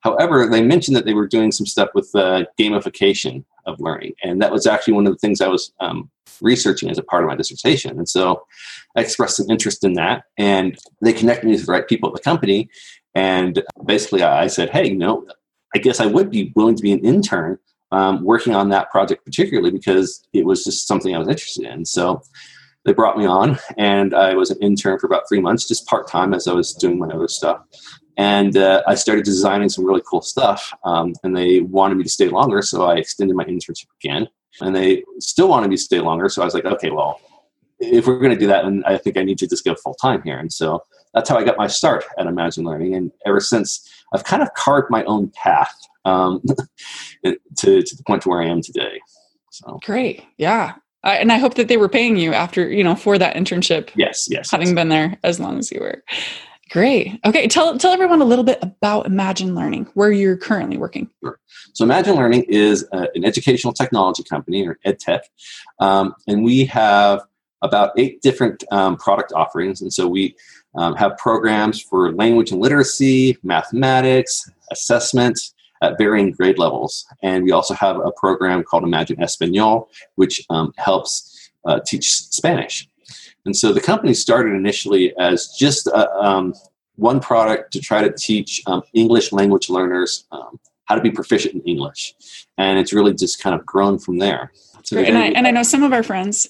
However, 0.00 0.46
they 0.48 0.62
mentioned 0.62 0.96
that 0.96 1.04
they 1.04 1.14
were 1.14 1.26
doing 1.26 1.52
some 1.52 1.66
stuff 1.66 1.90
with 1.94 2.10
uh, 2.14 2.44
gamification 2.58 3.44
of 3.66 3.80
learning. 3.80 4.14
And 4.22 4.40
that 4.42 4.52
was 4.52 4.66
actually 4.66 4.94
one 4.94 5.06
of 5.06 5.12
the 5.12 5.18
things 5.18 5.40
I 5.40 5.48
was 5.48 5.72
um, 5.80 6.10
researching 6.40 6.90
as 6.90 6.98
a 6.98 7.02
part 7.02 7.24
of 7.24 7.28
my 7.28 7.36
dissertation. 7.36 7.96
And 7.98 8.08
so 8.08 8.46
I 8.96 9.00
expressed 9.00 9.36
some 9.36 9.50
interest 9.50 9.84
in 9.84 9.94
that. 9.94 10.24
And 10.38 10.78
they 11.02 11.12
connected 11.12 11.46
me 11.46 11.56
to 11.56 11.64
the 11.64 11.72
right 11.72 11.88
people 11.88 12.08
at 12.08 12.14
the 12.14 12.20
company. 12.20 12.68
And 13.14 13.62
basically, 13.84 14.22
I 14.22 14.46
said, 14.46 14.70
hey, 14.70 14.88
you 14.88 14.96
know, 14.96 15.26
I 15.74 15.78
guess 15.78 16.00
I 16.00 16.06
would 16.06 16.30
be 16.30 16.52
willing 16.54 16.76
to 16.76 16.82
be 16.82 16.92
an 16.92 17.04
intern 17.04 17.58
um, 17.92 18.24
working 18.24 18.54
on 18.54 18.68
that 18.70 18.90
project 18.90 19.24
particularly 19.24 19.70
because 19.70 20.26
it 20.32 20.44
was 20.44 20.64
just 20.64 20.86
something 20.86 21.14
I 21.14 21.18
was 21.18 21.28
interested 21.28 21.66
in. 21.66 21.84
So 21.84 22.22
they 22.84 22.92
brought 22.92 23.18
me 23.18 23.26
on, 23.26 23.58
and 23.76 24.14
I 24.14 24.34
was 24.34 24.50
an 24.50 24.58
intern 24.62 24.98
for 24.98 25.06
about 25.06 25.28
three 25.28 25.40
months, 25.40 25.66
just 25.66 25.86
part 25.86 26.08
time 26.08 26.32
as 26.32 26.46
I 26.46 26.52
was 26.52 26.72
doing 26.72 26.98
my 26.98 27.08
other 27.08 27.28
stuff. 27.28 27.60
And 28.16 28.56
uh, 28.56 28.82
I 28.86 28.94
started 28.94 29.24
designing 29.24 29.68
some 29.68 29.84
really 29.84 30.02
cool 30.08 30.22
stuff, 30.22 30.72
um, 30.84 31.12
and 31.22 31.36
they 31.36 31.60
wanted 31.60 31.96
me 31.96 32.04
to 32.04 32.08
stay 32.08 32.28
longer, 32.28 32.62
so 32.62 32.84
I 32.86 32.94
extended 32.96 33.36
my 33.36 33.44
internship 33.44 33.88
again. 34.02 34.28
And 34.60 34.74
they 34.74 35.02
still 35.18 35.48
wanted 35.48 35.68
me 35.68 35.76
to 35.76 35.82
stay 35.82 35.98
longer, 36.00 36.28
so 36.28 36.42
I 36.42 36.44
was 36.44 36.54
like, 36.54 36.64
okay, 36.64 36.90
well, 36.90 37.20
if 37.80 38.06
we're 38.06 38.20
going 38.20 38.32
to 38.32 38.38
do 38.38 38.46
that, 38.46 38.62
then 38.62 38.82
I 38.86 38.96
think 38.96 39.16
I 39.16 39.22
need 39.22 39.38
to 39.38 39.48
just 39.48 39.64
go 39.64 39.74
full 39.74 39.94
time 39.94 40.22
here. 40.22 40.38
And 40.38 40.50
so 40.50 40.82
that's 41.12 41.28
how 41.28 41.36
I 41.36 41.44
got 41.44 41.58
my 41.58 41.66
start 41.66 42.04
at 42.18 42.26
Imagine 42.26 42.64
Learning. 42.64 42.94
And 42.94 43.10
ever 43.26 43.40
since, 43.40 43.86
I've 44.14 44.24
kind 44.24 44.42
of 44.42 44.54
carved 44.54 44.90
my 44.90 45.04
own 45.04 45.30
path 45.30 45.74
um, 46.06 46.42
to, 47.24 47.82
to 47.82 47.96
the 47.96 48.02
point 48.06 48.22
to 48.22 48.30
where 48.30 48.42
I 48.42 48.46
am 48.46 48.62
today. 48.62 49.00
So 49.50 49.78
great. 49.84 50.24
Yeah. 50.38 50.74
I, 51.02 51.16
and 51.16 51.30
I 51.30 51.38
hope 51.38 51.54
that 51.54 51.68
they 51.68 51.76
were 51.76 51.88
paying 51.88 52.16
you 52.16 52.32
after, 52.32 52.70
you 52.70 52.82
know, 52.82 52.94
for 52.94 53.18
that 53.18 53.36
internship. 53.36 53.90
Yes. 53.94 54.26
Yes. 54.30 54.50
Having 54.50 54.68
yes. 54.68 54.74
been 54.74 54.88
there 54.88 55.18
as 55.22 55.38
long 55.38 55.58
as 55.58 55.70
you 55.70 55.80
were. 55.80 56.02
Great. 56.70 57.20
Okay. 57.24 57.46
Tell, 57.46 57.78
tell 57.78 57.92
everyone 57.92 58.20
a 58.20 58.24
little 58.24 58.44
bit 58.44 58.58
about 58.60 59.06
Imagine 59.06 59.54
Learning, 59.54 59.88
where 59.94 60.10
you're 60.10 60.36
currently 60.36 60.76
working. 60.76 61.08
Sure. 61.22 61.38
So 61.74 61.84
Imagine 61.84 62.16
Learning 62.16 62.44
is 62.48 62.86
a, 62.92 63.08
an 63.14 63.24
educational 63.24 63.72
technology 63.72 64.24
company 64.24 64.66
or 64.66 64.78
EdTech. 64.84 65.20
Um, 65.78 66.14
and 66.26 66.42
we 66.42 66.64
have 66.66 67.22
about 67.62 67.92
eight 67.98 68.20
different 68.20 68.64
um, 68.70 68.96
product 68.96 69.32
offerings. 69.32 69.80
And 69.80 69.92
so 69.92 70.08
we 70.08 70.34
um, 70.76 70.94
have 70.96 71.16
programs 71.18 71.80
for 71.80 72.12
language 72.12 72.50
and 72.50 72.60
literacy, 72.60 73.38
mathematics, 73.42 74.50
assessment, 74.70 75.38
at 75.82 75.98
varying 75.98 76.32
grade 76.32 76.58
levels. 76.58 77.06
And 77.22 77.44
we 77.44 77.52
also 77.52 77.74
have 77.74 77.96
a 77.96 78.12
program 78.12 78.62
called 78.62 78.84
Imagine 78.84 79.22
Espanol, 79.22 79.90
which 80.14 80.44
um, 80.50 80.72
helps 80.76 81.50
uh, 81.64 81.80
teach 81.84 82.12
Spanish. 82.12 82.88
And 83.44 83.56
so 83.56 83.72
the 83.72 83.80
company 83.80 84.14
started 84.14 84.54
initially 84.54 85.16
as 85.18 85.48
just 85.56 85.86
a, 85.86 85.94
uh, 85.94 86.20
um, 86.20 86.54
one 86.96 87.20
product 87.20 87.72
to 87.72 87.80
try 87.80 88.02
to 88.02 88.12
teach 88.12 88.62
um, 88.66 88.82
English 88.94 89.30
language 89.32 89.68
learners 89.68 90.26
um, 90.32 90.58
how 90.86 90.94
to 90.94 91.00
be 91.00 91.10
proficient 91.10 91.54
in 91.54 91.60
English. 91.62 92.14
And 92.58 92.78
it's 92.78 92.92
really 92.92 93.14
just 93.14 93.40
kind 93.40 93.54
of 93.54 93.64
grown 93.66 93.98
from 93.98 94.18
there. 94.18 94.52
So 94.82 94.98
and, 94.98 95.18
I, 95.18 95.26
and 95.26 95.46
I 95.46 95.50
know 95.50 95.62
some 95.62 95.82
of 95.82 95.92
our 95.92 96.02
friends 96.02 96.48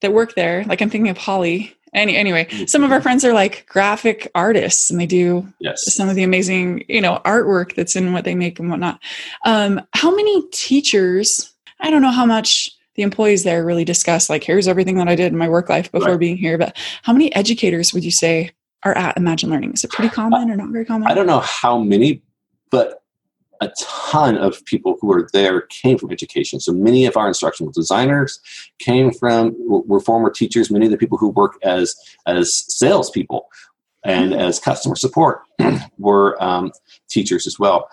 that 0.00 0.12
work 0.12 0.34
there, 0.34 0.64
like 0.64 0.80
I'm 0.80 0.90
thinking 0.90 1.10
of 1.10 1.18
Holly, 1.18 1.74
any, 1.92 2.16
anyway, 2.16 2.48
some 2.66 2.82
of 2.82 2.92
our 2.92 3.00
friends 3.00 3.24
are 3.24 3.32
like 3.32 3.66
graphic 3.66 4.30
artists 4.34 4.90
and 4.90 5.00
they 5.00 5.06
do 5.06 5.46
yes. 5.58 5.92
some 5.92 6.08
of 6.08 6.14
the 6.14 6.22
amazing, 6.22 6.84
you 6.88 7.00
know, 7.00 7.20
artwork 7.24 7.74
that's 7.74 7.96
in 7.96 8.12
what 8.12 8.24
they 8.24 8.34
make 8.34 8.58
and 8.58 8.70
whatnot. 8.70 9.00
Um, 9.44 9.80
how 9.94 10.14
many 10.14 10.46
teachers, 10.52 11.52
I 11.80 11.90
don't 11.90 12.02
know 12.02 12.10
how 12.10 12.26
much 12.26 12.70
the 12.94 13.02
employees 13.02 13.44
there 13.44 13.64
really 13.64 13.84
discuss, 13.84 14.30
like, 14.30 14.44
here's 14.44 14.68
everything 14.68 14.96
that 14.96 15.08
I 15.08 15.14
did 15.14 15.32
in 15.32 15.38
my 15.38 15.48
work 15.48 15.68
life 15.68 15.90
before 15.90 16.10
right. 16.10 16.18
being 16.18 16.36
here, 16.36 16.58
but 16.58 16.76
how 17.02 17.12
many 17.12 17.34
educators 17.34 17.92
would 17.92 18.04
you 18.04 18.10
say 18.10 18.50
are 18.84 18.96
at 18.96 19.16
Imagine 19.16 19.50
Learning? 19.50 19.72
Is 19.72 19.84
it 19.84 19.90
pretty 19.90 20.10
common 20.14 20.50
or 20.50 20.56
not 20.56 20.70
very 20.70 20.84
common? 20.84 21.08
I 21.08 21.14
don't 21.14 21.26
know 21.26 21.40
how 21.40 21.78
many, 21.78 22.22
but 22.70 23.02
a 23.60 23.70
ton 23.78 24.38
of 24.38 24.64
people 24.64 24.96
who 25.00 25.12
are 25.12 25.28
there 25.32 25.62
came 25.62 25.98
from 25.98 26.10
education. 26.10 26.60
So 26.60 26.72
many 26.72 27.04
of 27.06 27.16
our 27.16 27.28
instructional 27.28 27.72
designers 27.72 28.40
came 28.78 29.12
from 29.12 29.54
were 29.58 30.00
former 30.00 30.30
teachers. 30.30 30.70
Many 30.70 30.86
of 30.86 30.92
the 30.92 30.98
people 30.98 31.18
who 31.18 31.28
work 31.28 31.58
as 31.62 31.94
as 32.26 32.54
salespeople 32.74 33.46
and 34.04 34.32
mm-hmm. 34.32 34.40
as 34.40 34.58
customer 34.58 34.96
support 34.96 35.42
were 35.98 36.42
um, 36.42 36.72
teachers 37.08 37.46
as 37.46 37.58
well. 37.58 37.88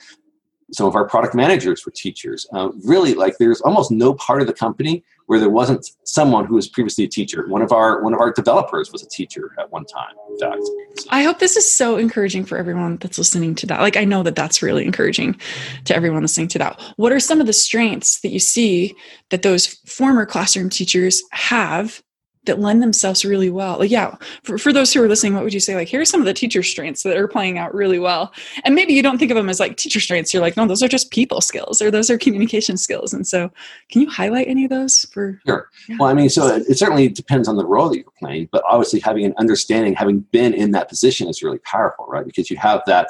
Some 0.71 0.85
of 0.85 0.95
our 0.95 1.07
product 1.07 1.33
managers 1.33 1.85
were 1.85 1.91
teachers. 1.91 2.47
Uh, 2.53 2.69
really, 2.83 3.13
like 3.13 3.37
there's 3.37 3.61
almost 3.61 3.91
no 3.91 4.13
part 4.15 4.41
of 4.41 4.47
the 4.47 4.53
company 4.53 5.03
where 5.27 5.39
there 5.39 5.49
wasn't 5.49 5.85
someone 6.03 6.45
who 6.45 6.55
was 6.55 6.67
previously 6.67 7.03
a 7.03 7.07
teacher. 7.07 7.47
One 7.47 7.61
of 7.61 7.71
our 7.71 8.01
one 8.01 8.13
of 8.13 8.19
our 8.19 8.31
developers 8.31 8.91
was 8.91 9.03
a 9.03 9.09
teacher 9.09 9.53
at 9.59 9.71
one 9.71 9.85
time. 9.85 10.15
In 10.31 10.39
fact, 10.39 10.63
I 11.09 11.23
hope 11.23 11.39
this 11.39 11.55
is 11.55 11.69
so 11.69 11.97
encouraging 11.97 12.45
for 12.45 12.57
everyone 12.57 12.97
that's 12.97 13.17
listening 13.17 13.55
to 13.55 13.65
that. 13.67 13.81
Like 13.81 13.97
I 13.97 14.03
know 14.03 14.23
that 14.23 14.35
that's 14.35 14.61
really 14.61 14.85
encouraging 14.85 15.39
to 15.85 15.95
everyone 15.95 16.21
listening 16.21 16.47
to 16.49 16.59
that. 16.59 16.81
What 16.95 17.11
are 17.11 17.19
some 17.19 17.39
of 17.39 17.47
the 17.47 17.53
strengths 17.53 18.21
that 18.21 18.29
you 18.29 18.39
see 18.39 18.95
that 19.29 19.43
those 19.43 19.67
former 19.85 20.25
classroom 20.25 20.69
teachers 20.69 21.21
have 21.31 22.01
that 22.47 22.59
lend 22.59 22.81
themselves 22.81 23.23
really 23.23 23.49
well. 23.49 23.79
Like, 23.79 23.91
yeah, 23.91 24.15
for, 24.43 24.57
for 24.57 24.73
those 24.73 24.93
who 24.93 25.01
are 25.03 25.07
listening, 25.07 25.33
what 25.33 25.43
would 25.43 25.53
you 25.53 25.59
say? 25.59 25.75
Like, 25.75 25.87
here's 25.87 26.09
some 26.09 26.19
of 26.19 26.25
the 26.25 26.33
teacher 26.33 26.63
strengths 26.63 27.03
that 27.03 27.15
are 27.15 27.27
playing 27.27 27.57
out 27.57 27.73
really 27.73 27.99
well. 27.99 28.33
And 28.63 28.75
maybe 28.75 28.93
you 28.93 29.03
don't 29.03 29.17
think 29.17 29.31
of 29.31 29.35
them 29.37 29.49
as 29.49 29.59
like 29.59 29.77
teacher 29.77 29.99
strengths. 29.99 30.33
You're 30.33 30.41
like, 30.41 30.57
no, 30.57 30.65
those 30.67 30.81
are 30.81 30.87
just 30.87 31.11
people 31.11 31.41
skills 31.41 31.81
or 31.81 31.91
those 31.91 32.09
are 32.09 32.17
communication 32.17 32.77
skills. 32.77 33.13
And 33.13 33.27
so, 33.27 33.51
can 33.91 34.01
you 34.01 34.09
highlight 34.09 34.47
any 34.47 34.63
of 34.63 34.69
those 34.69 35.05
for? 35.11 35.39
Sure. 35.45 35.69
Yeah. 35.87 35.97
Well, 35.99 36.09
I 36.09 36.13
mean, 36.13 36.29
so 36.29 36.47
it, 36.47 36.63
it 36.67 36.77
certainly 36.77 37.07
depends 37.07 37.47
on 37.47 37.55
the 37.57 37.65
role 37.65 37.89
that 37.89 37.97
you're 37.97 38.05
playing, 38.19 38.49
but 38.51 38.63
obviously 38.67 38.99
having 38.99 39.25
an 39.25 39.33
understanding, 39.37 39.93
having 39.93 40.19
been 40.31 40.53
in 40.53 40.71
that 40.71 40.89
position 40.89 41.27
is 41.27 41.43
really 41.43 41.59
powerful, 41.59 42.05
right? 42.07 42.25
Because 42.25 42.49
you 42.49 42.57
have 42.57 42.81
that 42.87 43.09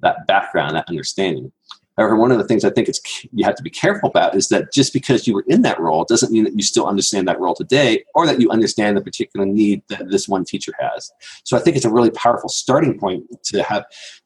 that 0.00 0.26
background, 0.26 0.76
that 0.76 0.88
understanding. 0.88 1.52
However, 1.96 2.16
one 2.16 2.30
of 2.30 2.38
the 2.38 2.44
things 2.44 2.64
I 2.64 2.70
think 2.70 2.88
it's 2.88 3.00
you 3.32 3.44
have 3.44 3.54
to 3.54 3.62
be 3.62 3.70
careful 3.70 4.10
about 4.10 4.34
is 4.34 4.48
that 4.48 4.72
just 4.72 4.92
because 4.92 5.26
you 5.26 5.34
were 5.34 5.44
in 5.46 5.62
that 5.62 5.80
role 5.80 6.04
doesn't 6.04 6.30
mean 6.30 6.44
that 6.44 6.54
you 6.54 6.62
still 6.62 6.86
understand 6.86 7.26
that 7.28 7.40
role 7.40 7.54
today, 7.54 8.04
or 8.14 8.26
that 8.26 8.40
you 8.40 8.50
understand 8.50 8.96
the 8.96 9.00
particular 9.00 9.46
need 9.46 9.82
that 9.88 10.10
this 10.10 10.28
one 10.28 10.44
teacher 10.44 10.72
has. 10.78 11.10
So 11.44 11.56
I 11.56 11.60
think 11.60 11.76
it's 11.76 11.86
a 11.86 11.90
really 11.90 12.10
powerful 12.10 12.48
starting 12.48 12.98
point 12.98 13.24
to 13.44 13.62
have 13.62 13.84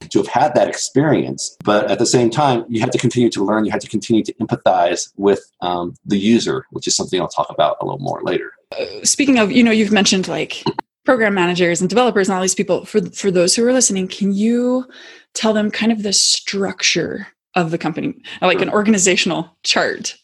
to 0.08 0.18
have 0.18 0.26
had 0.26 0.54
that 0.54 0.68
experience. 0.68 1.56
But 1.64 1.90
at 1.90 1.98
the 1.98 2.06
same 2.06 2.30
time, 2.30 2.64
you 2.68 2.80
have 2.80 2.90
to 2.90 2.98
continue 2.98 3.30
to 3.30 3.44
learn. 3.44 3.64
You 3.64 3.70
have 3.70 3.80
to 3.80 3.88
continue 3.88 4.24
to 4.24 4.34
empathize 4.34 5.12
with 5.16 5.50
um, 5.60 5.94
the 6.04 6.18
user, 6.18 6.66
which 6.70 6.86
is 6.86 6.96
something 6.96 7.20
I'll 7.20 7.28
talk 7.28 7.50
about 7.50 7.76
a 7.80 7.84
little 7.84 8.00
more 8.00 8.20
later. 8.24 8.52
Uh, 8.78 9.04
speaking 9.04 9.38
of, 9.38 9.52
you 9.52 9.62
know, 9.62 9.70
you've 9.70 9.92
mentioned 9.92 10.28
like 10.28 10.64
program 11.04 11.34
managers 11.34 11.80
and 11.80 11.88
developers 11.88 12.28
and 12.28 12.34
all 12.34 12.42
these 12.42 12.54
people. 12.54 12.84
For 12.84 13.00
for 13.10 13.30
those 13.30 13.54
who 13.54 13.66
are 13.66 13.72
listening, 13.72 14.08
can 14.08 14.32
you 14.32 14.86
tell 15.34 15.52
them 15.52 15.70
kind 15.70 15.92
of 15.92 16.02
the 16.02 16.12
structure 16.12 17.28
of 17.54 17.70
the 17.70 17.78
company, 17.78 18.14
like 18.40 18.60
an 18.60 18.70
organizational 18.70 19.56
chart? 19.62 20.16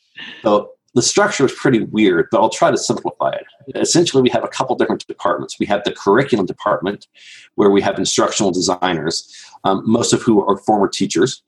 So 0.42 0.70
the 0.94 1.02
structure 1.02 1.44
is 1.44 1.52
pretty 1.52 1.80
weird, 1.80 2.28
but 2.30 2.40
I'll 2.40 2.48
try 2.48 2.70
to 2.70 2.78
simplify 2.78 3.30
it. 3.30 3.44
Essentially, 3.76 4.22
we 4.22 4.30
have 4.30 4.44
a 4.44 4.48
couple 4.48 4.74
different 4.76 5.06
departments. 5.06 5.58
We 5.60 5.66
have 5.66 5.84
the 5.84 5.92
curriculum 5.92 6.46
department, 6.46 7.06
where 7.56 7.70
we 7.70 7.82
have 7.82 7.98
instructional 7.98 8.50
designers, 8.50 9.30
um, 9.64 9.82
most 9.84 10.12
of 10.12 10.22
who 10.22 10.42
are 10.46 10.56
former 10.56 10.88
teachers. 10.88 11.42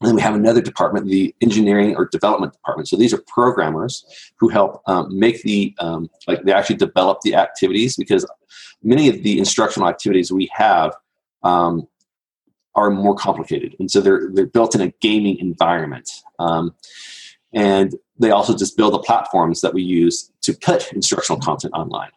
And 0.00 0.08
then 0.08 0.16
we 0.16 0.22
have 0.22 0.34
another 0.34 0.60
department, 0.60 1.06
the 1.06 1.34
engineering 1.40 1.94
or 1.94 2.06
development 2.06 2.52
department. 2.54 2.88
So 2.88 2.96
these 2.96 3.12
are 3.12 3.22
programmers 3.26 4.04
who 4.38 4.48
help 4.48 4.82
um, 4.86 5.18
make 5.18 5.42
the, 5.42 5.74
um, 5.78 6.08
like 6.26 6.42
they 6.44 6.52
actually 6.52 6.76
develop 6.76 7.20
the 7.22 7.34
activities 7.34 7.96
because 7.96 8.26
many 8.82 9.08
of 9.08 9.22
the 9.22 9.38
instructional 9.38 9.88
activities 9.88 10.32
we 10.32 10.50
have 10.52 10.94
um, 11.42 11.86
are 12.76 12.90
more 12.90 13.14
complicated, 13.14 13.76
and 13.78 13.90
so 13.90 14.00
they're 14.00 14.28
they're 14.32 14.46
built 14.46 14.74
in 14.74 14.80
a 14.80 14.92
gaming 15.00 15.38
environment. 15.38 16.10
Um, 16.38 16.74
and 17.52 17.94
they 18.18 18.30
also 18.30 18.56
just 18.56 18.76
build 18.76 18.94
the 18.94 18.98
platforms 18.98 19.60
that 19.60 19.74
we 19.74 19.82
use 19.82 20.30
to 20.42 20.52
put 20.54 20.92
instructional 20.92 21.40
content 21.40 21.72
online. 21.74 22.10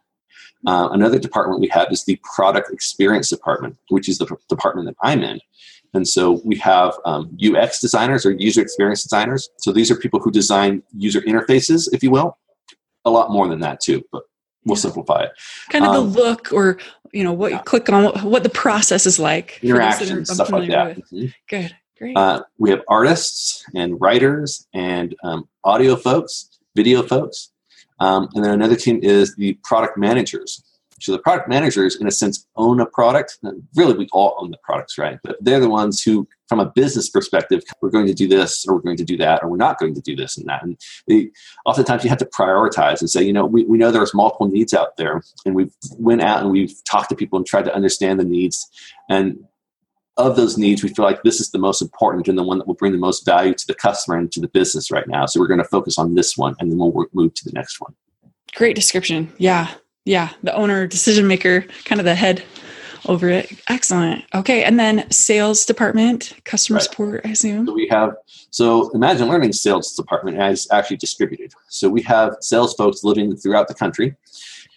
Uh, 0.66 0.90
another 0.92 1.20
department 1.20 1.62
we 1.62 1.68
have 1.68 1.88
is 1.92 2.04
the 2.06 2.20
product 2.36 2.72
experience 2.72 3.30
department, 3.30 3.78
which 3.90 4.10
is 4.10 4.18
the 4.18 4.26
department 4.50 4.88
that 4.88 4.96
I'm 5.02 5.22
in. 5.22 5.40
And 5.94 6.08
so 6.08 6.42
we 6.44 6.58
have 6.58 6.96
um, 7.06 7.38
UX 7.44 7.80
designers 7.80 8.26
or 8.26 8.32
user 8.32 8.62
experience 8.62 9.04
designers. 9.04 9.50
So 9.60 9.72
these 9.72 9.90
are 9.92 9.96
people 9.96 10.20
who 10.20 10.32
design 10.32 10.84
user 10.96 11.22
interfaces, 11.22 11.88
if 11.94 12.04
you 12.04 12.12
will. 12.12 12.38
A 13.06 13.10
lot 13.10 13.32
more 13.32 13.48
than 13.48 13.60
that 13.62 13.80
too, 13.80 14.04
but 14.12 14.24
we'll 14.66 14.76
simplify 14.76 15.24
it. 15.24 15.32
Kind 15.70 15.86
of 15.86 15.92
um, 15.92 16.12
the 16.12 16.20
look 16.20 16.52
or 16.52 16.78
you 17.14 17.24
know 17.24 17.34
what 17.34 17.52
you 17.52 17.60
click 17.60 17.90
on 17.90 18.04
what, 18.04 18.24
what 18.24 18.44
the 18.44 18.50
process 18.50 19.06
is 19.06 19.20
like 19.20 19.60
interactions 19.62 20.30
stuff 20.32 20.52
like 20.52 20.70
that. 20.70 20.98
mm-hmm. 20.98 21.28
good 21.50 21.76
great. 21.98 22.16
Uh, 22.16 22.44
we 22.58 22.70
have 22.70 22.82
artists 22.88 23.66
and 23.74 24.00
writers 24.00 24.68
and 24.74 25.16
um, 25.24 25.48
audio 25.64 25.96
folks 25.96 26.58
video 26.78 27.02
folks. 27.02 27.50
Um, 28.00 28.30
and 28.36 28.46
then 28.46 28.54
another 28.54 28.76
team 28.76 29.00
is 29.02 29.36
the 29.36 29.58
product 29.64 29.98
managers 29.98 30.64
so 31.00 31.12
the 31.12 31.20
product 31.20 31.48
managers, 31.48 31.96
in 31.96 32.08
a 32.08 32.12
sense, 32.12 32.46
own 32.56 32.80
a 32.80 32.86
product. 32.86 33.38
Really, 33.76 33.96
we 33.96 34.08
all 34.12 34.36
own 34.40 34.52
the 34.52 34.58
products, 34.64 34.98
right? 34.98 35.20
But 35.24 35.38
they're 35.40 35.60
the 35.60 35.70
ones 35.70 36.02
who, 36.02 36.28
from 36.50 36.60
a 36.60 36.66
business 36.66 37.10
perspective, 37.10 37.62
we're 37.82 37.90
going 37.90 38.08
to 38.08 38.14
do 38.14 38.28
this, 38.28 38.66
or 38.68 38.76
we're 38.76 38.82
going 38.82 38.98
to 38.98 39.04
do 39.04 39.18
that, 39.18 39.44
or 39.44 39.50
we're 39.50 39.58
not 39.58 39.80
going 39.80 39.94
to 39.94 40.02
do 40.02 40.16
this 40.16 40.38
and 40.38 40.48
that. 40.48 40.64
And 40.64 40.80
they, 41.08 41.30
oftentimes, 41.66 42.04
you 42.04 42.10
have 42.10 42.20
to 42.20 42.26
prioritize 42.26 43.00
and 43.00 43.10
say, 43.10 43.22
you 43.22 43.34
know, 43.34 43.46
we, 43.46 43.66
we 43.66 43.78
know 43.78 43.92
there's 43.92 44.14
multiple 44.14 44.48
needs 44.48 44.74
out 44.74 44.98
there, 44.98 45.22
and 45.46 45.56
we've 45.56 45.74
went 45.98 46.22
out 46.22 46.42
and 46.42 46.52
we've 46.52 46.74
talked 46.86 47.10
to 47.10 47.16
people 47.16 47.38
and 47.38 47.46
tried 47.46 47.66
to 47.66 47.76
understand 47.76 48.20
the 48.20 48.26
needs. 48.26 48.68
And 49.10 49.46
of 50.18 50.36
those 50.36 50.58
needs, 50.58 50.82
we 50.82 50.90
feel 50.90 51.06
like 51.06 51.22
this 51.22 51.40
is 51.40 51.52
the 51.52 51.60
most 51.60 51.80
important 51.80 52.28
and 52.28 52.38
the 52.38 52.44
one 52.44 52.58
that 52.58 52.68
will 52.68 52.74
bring 52.74 52.92
the 52.92 52.98
most 52.98 53.24
value 53.24 53.54
to 53.54 53.68
the 53.68 53.76
customer 53.76 54.18
and 54.18 54.32
to 54.32 54.42
the 54.42 54.48
business 54.48 54.90
right 54.90 55.08
now. 55.08 55.28
So 55.28 55.40
we're 55.40 55.48
going 55.48 55.60
to 55.60 55.64
focus 55.64 56.00
on 56.00 56.16
this 56.16 56.36
one, 56.36 56.56
and 56.60 56.72
then 56.72 56.80
we'll 56.80 57.06
move 57.14 57.36
to 57.36 57.46
the 57.46 57.52
next 57.54 57.80
one. 57.80 57.94
Great 58.56 58.76
description. 58.76 59.32
Yeah, 59.38 59.76
yeah, 60.08 60.30
the 60.42 60.56
owner, 60.56 60.88
decision 60.88 61.28
maker, 61.28 61.66
kind 61.84 62.00
of 62.00 62.06
the 62.06 62.16
head 62.16 62.44
over 63.06 63.30
it. 63.30 63.52
Excellent. 63.68 64.24
Okay, 64.34 64.64
and 64.64 64.80
then 64.80 65.10
sales 65.12 65.66
department, 65.66 66.34
customer 66.46 66.78
right. 66.78 66.84
support, 66.84 67.22
I 67.26 67.30
assume. 67.30 67.68
So 67.68 67.74
we 67.74 67.88
have 67.90 68.16
so 68.50 68.90
Imagine 68.92 69.28
Learning 69.28 69.52
sales 69.52 69.94
department 69.94 70.42
is 70.42 70.68
actually 70.72 70.98
distributed. 70.98 71.52
So 71.68 71.90
we 71.90 72.02
have 72.04 72.38
sales 72.40 72.74
folks 72.74 73.04
living 73.04 73.36
throughout 73.36 73.68
the 73.68 73.74
country, 73.74 74.16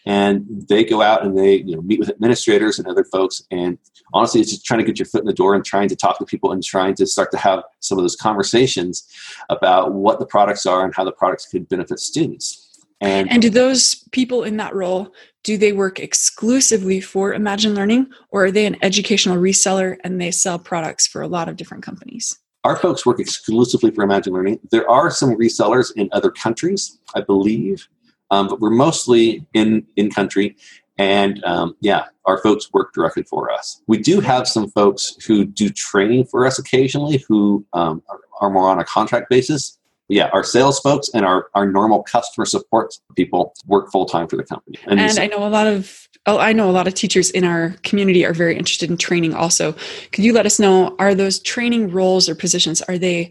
and 0.05 0.45
they 0.69 0.85
go 0.85 1.01
out 1.01 1.25
and 1.25 1.39
they 1.39 1.57
you 1.57 1.77
know 1.77 1.83
meet 1.83 2.01
with 2.01 2.11
administrators 2.11 2.79
and 2.79 2.89
other 2.89 3.05
folks. 3.05 3.43
And 3.53 3.79
honestly, 4.13 4.41
it's 4.41 4.51
just 4.51 4.65
trying 4.65 4.81
to 4.81 4.85
get 4.85 4.99
your 4.99 5.07
foot 5.07 5.21
in 5.21 5.27
the 5.27 5.33
door 5.33 5.55
and 5.55 5.65
trying 5.65 5.89
to 5.91 5.97
talk 5.97 6.19
to 6.19 6.25
people 6.25 6.51
and 6.51 6.63
trying 6.63 6.95
to 6.97 7.07
start 7.07 7.31
to 7.31 7.39
have 7.39 7.63
some 7.79 7.99
of 7.99 8.03
those 8.05 8.17
conversations 8.17 9.07
about 9.49 9.93
what 9.93 10.19
the 10.19 10.27
products 10.27 10.67
are 10.67 10.85
and 10.85 10.93
how 10.93 11.05
the 11.05 11.13
products 11.13 11.47
could 11.47 11.69
benefit 11.69 12.01
students. 12.01 12.60
And, 13.01 13.31
and 13.31 13.41
do 13.41 13.49
those 13.49 13.95
people 14.13 14.45
in 14.45 14.59
that 14.59 14.75
role 14.75 15.13
do 15.43 15.57
they 15.57 15.73
work 15.73 15.99
exclusively 15.99 17.01
for 17.01 17.33
Imagine 17.33 17.75
Learning 17.75 18.11
or 18.31 18.47
are 18.47 18.51
they 18.51 18.67
an 18.67 18.77
educational 18.83 19.39
reseller 19.39 19.97
and 20.05 20.21
they 20.21 20.31
sell 20.31 20.59
products 20.59 21.07
for 21.07 21.23
a 21.23 21.29
lot 21.29 21.49
of 21.49 21.57
different 21.57 21.83
companies? 21.83 22.39
Our 22.65 22.77
folks 22.77 23.07
work 23.07 23.21
exclusively 23.21 23.91
for 23.91 24.05
Imagine 24.05 24.35
Learning. 24.35 24.61
There 24.71 24.89
are 24.89 25.11
some 25.11 25.35
resellers 25.37 25.93
in 25.97 26.11
other 26.13 26.31
countries, 26.31 26.99
I 27.15 27.23
believe, 27.23 27.89
um, 28.31 28.49
but 28.49 28.61
we're 28.61 28.71
mostly 28.71 29.47
in 29.55 29.87
in 29.97 30.11
country. 30.11 30.57
And 30.99 31.43
um, 31.45 31.75
yeah, 31.81 32.05
our 32.27 32.37
folks 32.43 32.71
work 32.75 32.93
directly 32.93 33.23
for 33.23 33.51
us. 33.51 33.81
We 33.87 33.97
do 33.97 34.21
have 34.21 34.47
some 34.47 34.69
folks 34.69 35.17
who 35.27 35.47
do 35.47 35.71
training 35.71 36.27
for 36.27 36.47
us 36.47 36.59
occasionally 36.59 37.25
who 37.27 37.65
um, 37.73 38.03
are, 38.11 38.21
are 38.43 38.51
more 38.51 38.69
on 38.69 38.79
a 38.79 38.85
contract 38.85 39.31
basis 39.31 39.79
yeah, 40.11 40.29
our 40.33 40.43
sales 40.43 40.81
folks 40.81 41.09
and 41.15 41.25
our, 41.25 41.49
our 41.55 41.71
normal 41.71 42.03
customer 42.03 42.45
support 42.45 42.95
people 43.17 43.55
work 43.67 43.91
full 43.93 44.07
time 44.07 44.27
for 44.27 44.37
the 44.37 44.45
company. 44.45 44.77
And, 44.87 44.99
and 44.99 45.19
I 45.19 45.27
know 45.29 45.47
a 45.47 45.49
lot 45.49 45.67
of 45.67 46.09
oh, 46.27 46.39
I 46.39 46.53
know 46.53 46.69
a 46.69 46.73
lot 46.73 46.89
of 46.89 46.95
teachers 46.95 47.31
in 47.31 47.45
our 47.45 47.71
community 47.85 48.27
are 48.27 48.35
very 48.35 48.57
interested 48.57 48.91
in 48.91 48.97
training 48.97 49.35
also. 49.35 49.75
Could 50.13 50.25
you 50.25 50.33
let 50.33 50.47
us 50.47 50.59
know 50.59 50.97
are 50.99 51.15
those 51.15 51.41
training 51.41 51.91
roles 51.93 52.29
or 52.29 52.35
positions 52.35 52.83
are 52.83 52.99
they 52.99 53.31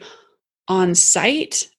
on 0.68 0.96
site 0.96 1.70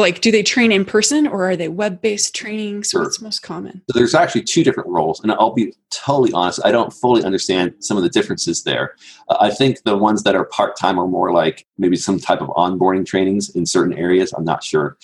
like 0.00 0.20
do 0.20 0.30
they 0.30 0.42
train 0.42 0.72
in 0.72 0.84
person 0.84 1.26
or 1.26 1.48
are 1.48 1.56
they 1.56 1.68
web-based 1.68 2.34
trainings 2.34 2.90
sure. 2.90 3.02
what's 3.02 3.20
most 3.20 3.42
common? 3.42 3.82
So 3.90 3.98
there's 3.98 4.14
actually 4.14 4.42
two 4.42 4.64
different 4.64 4.88
roles 4.88 5.20
and 5.20 5.32
i'll 5.32 5.52
be 5.52 5.74
totally 5.90 6.32
honest 6.32 6.60
i 6.64 6.70
don't 6.70 6.92
fully 6.92 7.24
understand 7.24 7.74
some 7.80 7.96
of 7.96 8.02
the 8.02 8.08
differences 8.08 8.62
there. 8.62 8.94
Uh, 9.28 9.36
i 9.40 9.50
think 9.50 9.82
the 9.84 9.96
ones 9.96 10.22
that 10.22 10.34
are 10.34 10.44
part-time 10.46 10.98
are 10.98 11.08
more 11.08 11.32
like 11.32 11.66
maybe 11.78 11.96
some 11.96 12.18
type 12.18 12.40
of 12.40 12.48
onboarding 12.48 13.06
trainings 13.06 13.50
in 13.50 13.66
certain 13.66 13.96
areas 13.96 14.32
i'm 14.32 14.44
not 14.44 14.62
sure. 14.62 14.96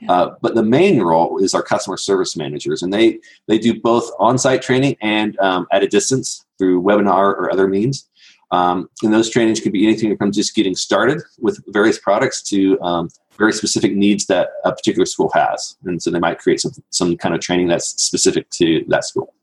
Yeah. 0.00 0.12
uh, 0.12 0.34
but 0.40 0.54
the 0.54 0.62
main 0.62 1.02
role 1.02 1.42
is 1.42 1.54
our 1.54 1.62
customer 1.62 1.96
service 1.96 2.36
managers 2.36 2.82
and 2.82 2.92
they 2.92 3.20
they 3.48 3.58
do 3.58 3.80
both 3.80 4.10
on-site 4.18 4.62
training 4.62 4.96
and 5.02 5.38
um, 5.40 5.66
at 5.72 5.82
a 5.82 5.88
distance 5.88 6.44
through 6.60 6.82
webinar 6.82 7.34
or 7.34 7.50
other 7.50 7.66
means. 7.66 8.06
Um, 8.52 8.88
and 9.02 9.12
those 9.12 9.30
trainings 9.30 9.60
could 9.60 9.72
be 9.72 9.86
anything 9.86 10.16
from 10.16 10.30
just 10.30 10.54
getting 10.54 10.74
started 10.74 11.22
with 11.38 11.62
various 11.68 11.98
products 11.98 12.42
to 12.44 12.80
um, 12.82 13.08
very 13.40 13.52
specific 13.54 13.94
needs 13.94 14.26
that 14.26 14.50
a 14.64 14.70
particular 14.70 15.06
school 15.06 15.30
has. 15.34 15.76
And 15.84 16.00
so 16.00 16.10
they 16.10 16.20
might 16.20 16.38
create 16.38 16.60
some, 16.60 16.72
some 16.90 17.16
kind 17.16 17.34
of 17.34 17.40
training 17.40 17.68
that's 17.68 17.88
specific 18.00 18.48
to 18.50 18.84
that 18.88 19.04
school. 19.04 19.34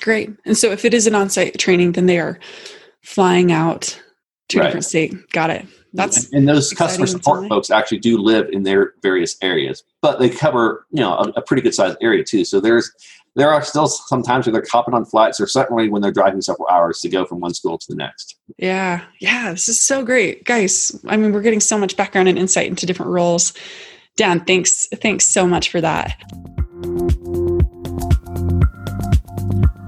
Great. 0.00 0.30
And 0.44 0.58
so 0.58 0.72
if 0.72 0.84
it 0.84 0.92
is 0.92 1.06
an 1.06 1.14
on 1.14 1.30
site 1.30 1.56
training, 1.58 1.92
then 1.92 2.06
they 2.06 2.18
are 2.18 2.38
flying 3.02 3.52
out 3.52 3.98
to 4.48 4.58
a 4.58 4.64
different 4.64 4.84
state. 4.84 5.30
Got 5.30 5.50
it. 5.50 5.64
That's 5.96 6.26
and, 6.26 6.34
and 6.40 6.48
those 6.48 6.72
customer 6.72 7.06
support 7.06 7.48
folks 7.48 7.70
actually 7.70 7.98
do 7.98 8.18
live 8.18 8.48
in 8.50 8.62
their 8.62 8.94
various 9.02 9.36
areas, 9.42 9.82
but 10.02 10.18
they 10.18 10.28
cover 10.30 10.86
you 10.90 11.00
know 11.00 11.14
a, 11.14 11.32
a 11.36 11.42
pretty 11.42 11.62
good 11.62 11.74
sized 11.74 11.98
area 12.00 12.22
too. 12.22 12.44
So 12.44 12.60
there's 12.60 12.92
there 13.36 13.52
are 13.52 13.62
still 13.62 13.86
some 13.86 14.22
times 14.22 14.46
where 14.46 14.52
they're 14.52 14.64
hopping 14.70 14.94
on 14.94 15.04
flights 15.04 15.40
or 15.40 15.46
certainly 15.46 15.88
when 15.90 16.00
they're 16.00 16.10
driving 16.10 16.40
several 16.40 16.68
hours 16.68 17.00
to 17.00 17.08
go 17.08 17.26
from 17.26 17.40
one 17.40 17.52
school 17.52 17.76
to 17.76 17.86
the 17.88 17.94
next. 17.94 18.36
Yeah. 18.56 19.04
Yeah. 19.20 19.50
This 19.50 19.68
is 19.68 19.80
so 19.80 20.02
great. 20.02 20.44
Guys, 20.44 20.98
I 21.06 21.18
mean, 21.18 21.32
we're 21.32 21.42
getting 21.42 21.60
so 21.60 21.76
much 21.76 21.98
background 21.98 22.28
and 22.28 22.38
insight 22.38 22.66
into 22.66 22.86
different 22.86 23.12
roles. 23.12 23.52
Dan, 24.16 24.42
thanks. 24.46 24.88
Thanks 24.88 25.28
so 25.28 25.46
much 25.46 25.70
for 25.70 25.82
that. 25.82 26.18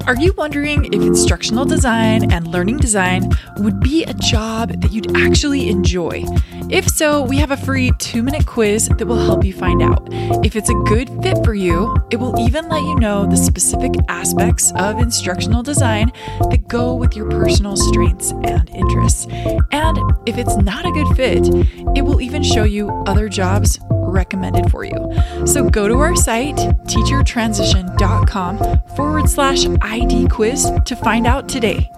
Are 0.08 0.16
you 0.16 0.32
wondering 0.38 0.86
if 0.86 1.02
instructional 1.02 1.66
design 1.66 2.32
and 2.32 2.48
learning 2.48 2.78
design 2.78 3.28
would 3.58 3.78
be 3.78 4.04
a 4.04 4.14
job 4.14 4.80
that 4.80 4.90
you'd 4.90 5.14
actually 5.14 5.68
enjoy? 5.68 6.24
If 6.70 6.88
so, 6.88 7.20
we 7.20 7.36
have 7.36 7.50
a 7.50 7.58
free 7.58 7.92
two 7.98 8.22
minute 8.22 8.46
quiz 8.46 8.88
that 8.88 9.04
will 9.04 9.18
help 9.18 9.44
you 9.44 9.52
find 9.52 9.82
out. 9.82 10.08
If 10.42 10.56
it's 10.56 10.70
a 10.70 10.74
good 10.86 11.10
fit 11.22 11.44
for 11.44 11.52
you, 11.52 11.94
it 12.10 12.16
will 12.16 12.40
even 12.40 12.70
let 12.70 12.84
you 12.84 12.94
know 12.94 13.26
the 13.26 13.36
specific 13.36 13.92
aspects 14.08 14.72
of 14.76 14.98
instructional 14.98 15.62
design 15.62 16.10
that 16.48 16.66
go 16.68 16.94
with 16.94 17.14
your 17.14 17.28
personal 17.28 17.76
strengths 17.76 18.30
and 18.30 18.70
interests. 18.70 19.26
And 19.72 19.98
if 20.24 20.38
it's 20.38 20.56
not 20.56 20.86
a 20.86 20.90
good 20.90 21.14
fit, 21.18 21.48
it 21.94 22.00
will 22.00 22.22
even 22.22 22.42
show 22.42 22.64
you 22.64 22.88
other 23.06 23.28
jobs 23.28 23.78
recommended 24.08 24.70
for 24.70 24.84
you. 24.84 25.12
So 25.46 25.68
go 25.68 25.88
to 25.88 25.98
our 25.98 26.16
site, 26.16 26.56
teachertransition.com 26.56 28.96
forward 28.96 29.28
slash 29.28 29.66
ID 29.82 30.28
quiz 30.28 30.70
to 30.84 30.96
find 30.96 31.26
out 31.26 31.48
today. 31.48 31.90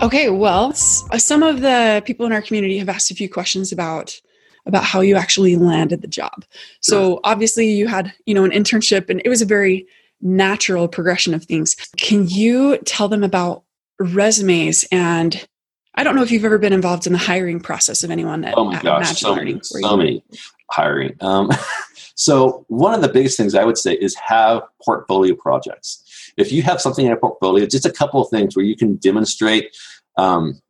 Okay, 0.00 0.30
well, 0.30 0.72
some 0.74 1.42
of 1.42 1.60
the 1.60 2.02
people 2.06 2.24
in 2.24 2.32
our 2.32 2.40
community 2.40 2.78
have 2.78 2.88
asked 2.88 3.10
a 3.10 3.14
few 3.14 3.28
questions 3.28 3.72
about 3.72 4.18
about 4.66 4.84
how 4.84 5.00
you 5.00 5.16
actually 5.16 5.56
landed 5.56 6.02
the 6.02 6.08
job. 6.08 6.44
So 6.80 7.20
obviously 7.24 7.70
you 7.70 7.88
had, 7.88 8.12
you 8.26 8.34
know, 8.34 8.44
an 8.44 8.50
internship 8.50 9.08
and 9.08 9.22
it 9.24 9.30
was 9.30 9.40
a 9.40 9.46
very 9.46 9.86
natural 10.20 10.88
progression 10.88 11.32
of 11.32 11.44
things. 11.44 11.74
Can 11.96 12.28
you 12.28 12.76
tell 12.84 13.08
them 13.08 13.24
about 13.24 13.62
resumes 13.98 14.84
and 14.92 15.47
I 15.98 16.04
don't 16.04 16.14
know 16.14 16.22
if 16.22 16.30
you've 16.30 16.44
ever 16.44 16.58
been 16.58 16.72
involved 16.72 17.08
in 17.08 17.12
the 17.12 17.18
hiring 17.18 17.58
process 17.58 18.04
of 18.04 18.12
anyone 18.12 18.44
at, 18.44 18.56
oh 18.56 18.66
my 18.66 18.80
gosh, 18.80 19.18
so, 19.18 19.32
Learning, 19.34 19.60
so 19.64 19.96
many 19.96 20.22
hiring. 20.70 21.16
Um, 21.20 21.50
so 22.14 22.64
one 22.68 22.94
of 22.94 23.00
the 23.00 23.08
biggest 23.08 23.36
things 23.36 23.56
I 23.56 23.64
would 23.64 23.76
say 23.76 23.94
is 23.94 24.14
have 24.14 24.62
portfolio 24.80 25.34
projects. 25.34 26.32
If 26.36 26.52
you 26.52 26.62
have 26.62 26.80
something 26.80 27.04
in 27.04 27.10
a 27.10 27.16
portfolio, 27.16 27.66
just 27.66 27.84
a 27.84 27.90
couple 27.90 28.22
of 28.22 28.30
things 28.30 28.54
where 28.54 28.64
you 28.64 28.76
can 28.76 28.94
demonstrate 28.94 29.76
um, 30.16 30.62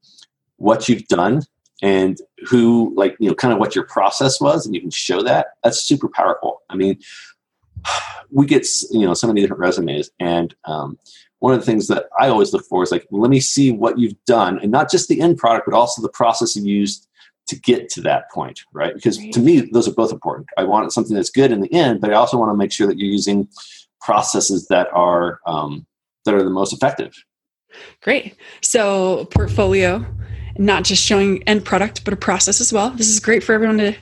what 0.57 0.89
you've 0.89 1.07
done 1.09 1.43
and 1.83 2.19
who, 2.49 2.95
like, 2.97 3.15
you 3.21 3.29
know, 3.29 3.35
kind 3.35 3.53
of 3.53 3.61
what 3.61 3.75
your 3.75 3.85
process 3.85 4.41
was, 4.41 4.65
and 4.65 4.75
you 4.75 4.81
can 4.81 4.91
show 4.91 5.23
that. 5.23 5.49
That's 5.63 5.83
super 5.83 6.09
powerful. 6.09 6.63
I 6.71 6.75
mean, 6.75 7.01
we 8.31 8.47
get 8.47 8.67
you 8.91 9.07
know 9.07 9.13
so 9.13 9.27
many 9.27 9.43
different 9.43 9.61
resumes, 9.61 10.11
and 10.19 10.55
um, 10.65 10.99
one 11.41 11.55
of 11.55 11.61
the 11.61 11.67
things 11.67 11.87
that 11.89 12.07
I 12.19 12.29
always 12.29 12.53
look 12.53 12.65
for 12.67 12.83
is 12.83 12.91
like, 12.91 13.07
let 13.11 13.31
me 13.31 13.41
see 13.41 13.71
what 13.71 13.99
you've 13.99 14.23
done, 14.27 14.59
and 14.61 14.73
not 14.73 14.91
just 14.91 15.09
the 15.09 15.21
end 15.21 15.39
product, 15.39 15.67
but 15.67 15.75
also 15.77 16.03
the 16.03 16.09
process 16.09 16.57
you 16.57 16.65
used 16.65 17.07
to 17.49 17.59
get 17.61 17.89
to 17.89 18.01
that 18.03 18.31
point, 18.31 18.61
right? 18.73 18.95
Because 18.95 19.17
to 19.17 19.41
me, 19.41 19.61
those 19.73 19.89
are 19.89 19.95
both 19.95 20.13
important. 20.13 20.49
I 20.59 20.65
want 20.65 20.93
something 20.93 21.15
that's 21.15 21.31
good 21.31 21.51
in 21.51 21.61
the 21.61 21.73
end, 21.73 22.01
but 22.01 22.11
I 22.11 22.15
also 22.15 22.37
want 22.37 22.51
to 22.51 22.57
make 22.57 22.73
sure 22.73 22.87
that 22.87 22.99
you're 22.99 23.11
using 23.11 23.49
processes 24.01 24.69
that 24.69 24.89
are 24.93 25.41
um, 25.47 25.87
that 26.25 26.35
are 26.35 26.43
the 26.43 26.51
most 26.51 26.73
effective. 26.73 27.15
Great. 28.03 28.35
So 28.61 29.27
portfolio, 29.27 30.05
not 30.59 30.85
just 30.85 31.05
showing 31.05 31.43
end 31.45 31.65
product, 31.65 32.05
but 32.05 32.13
a 32.13 32.17
process 32.17 32.61
as 32.61 32.73
well. 32.73 32.91
This 32.91 33.09
is 33.09 33.21
great 33.21 33.43
for 33.43 33.55
everyone 33.55 33.79
to 33.79 33.95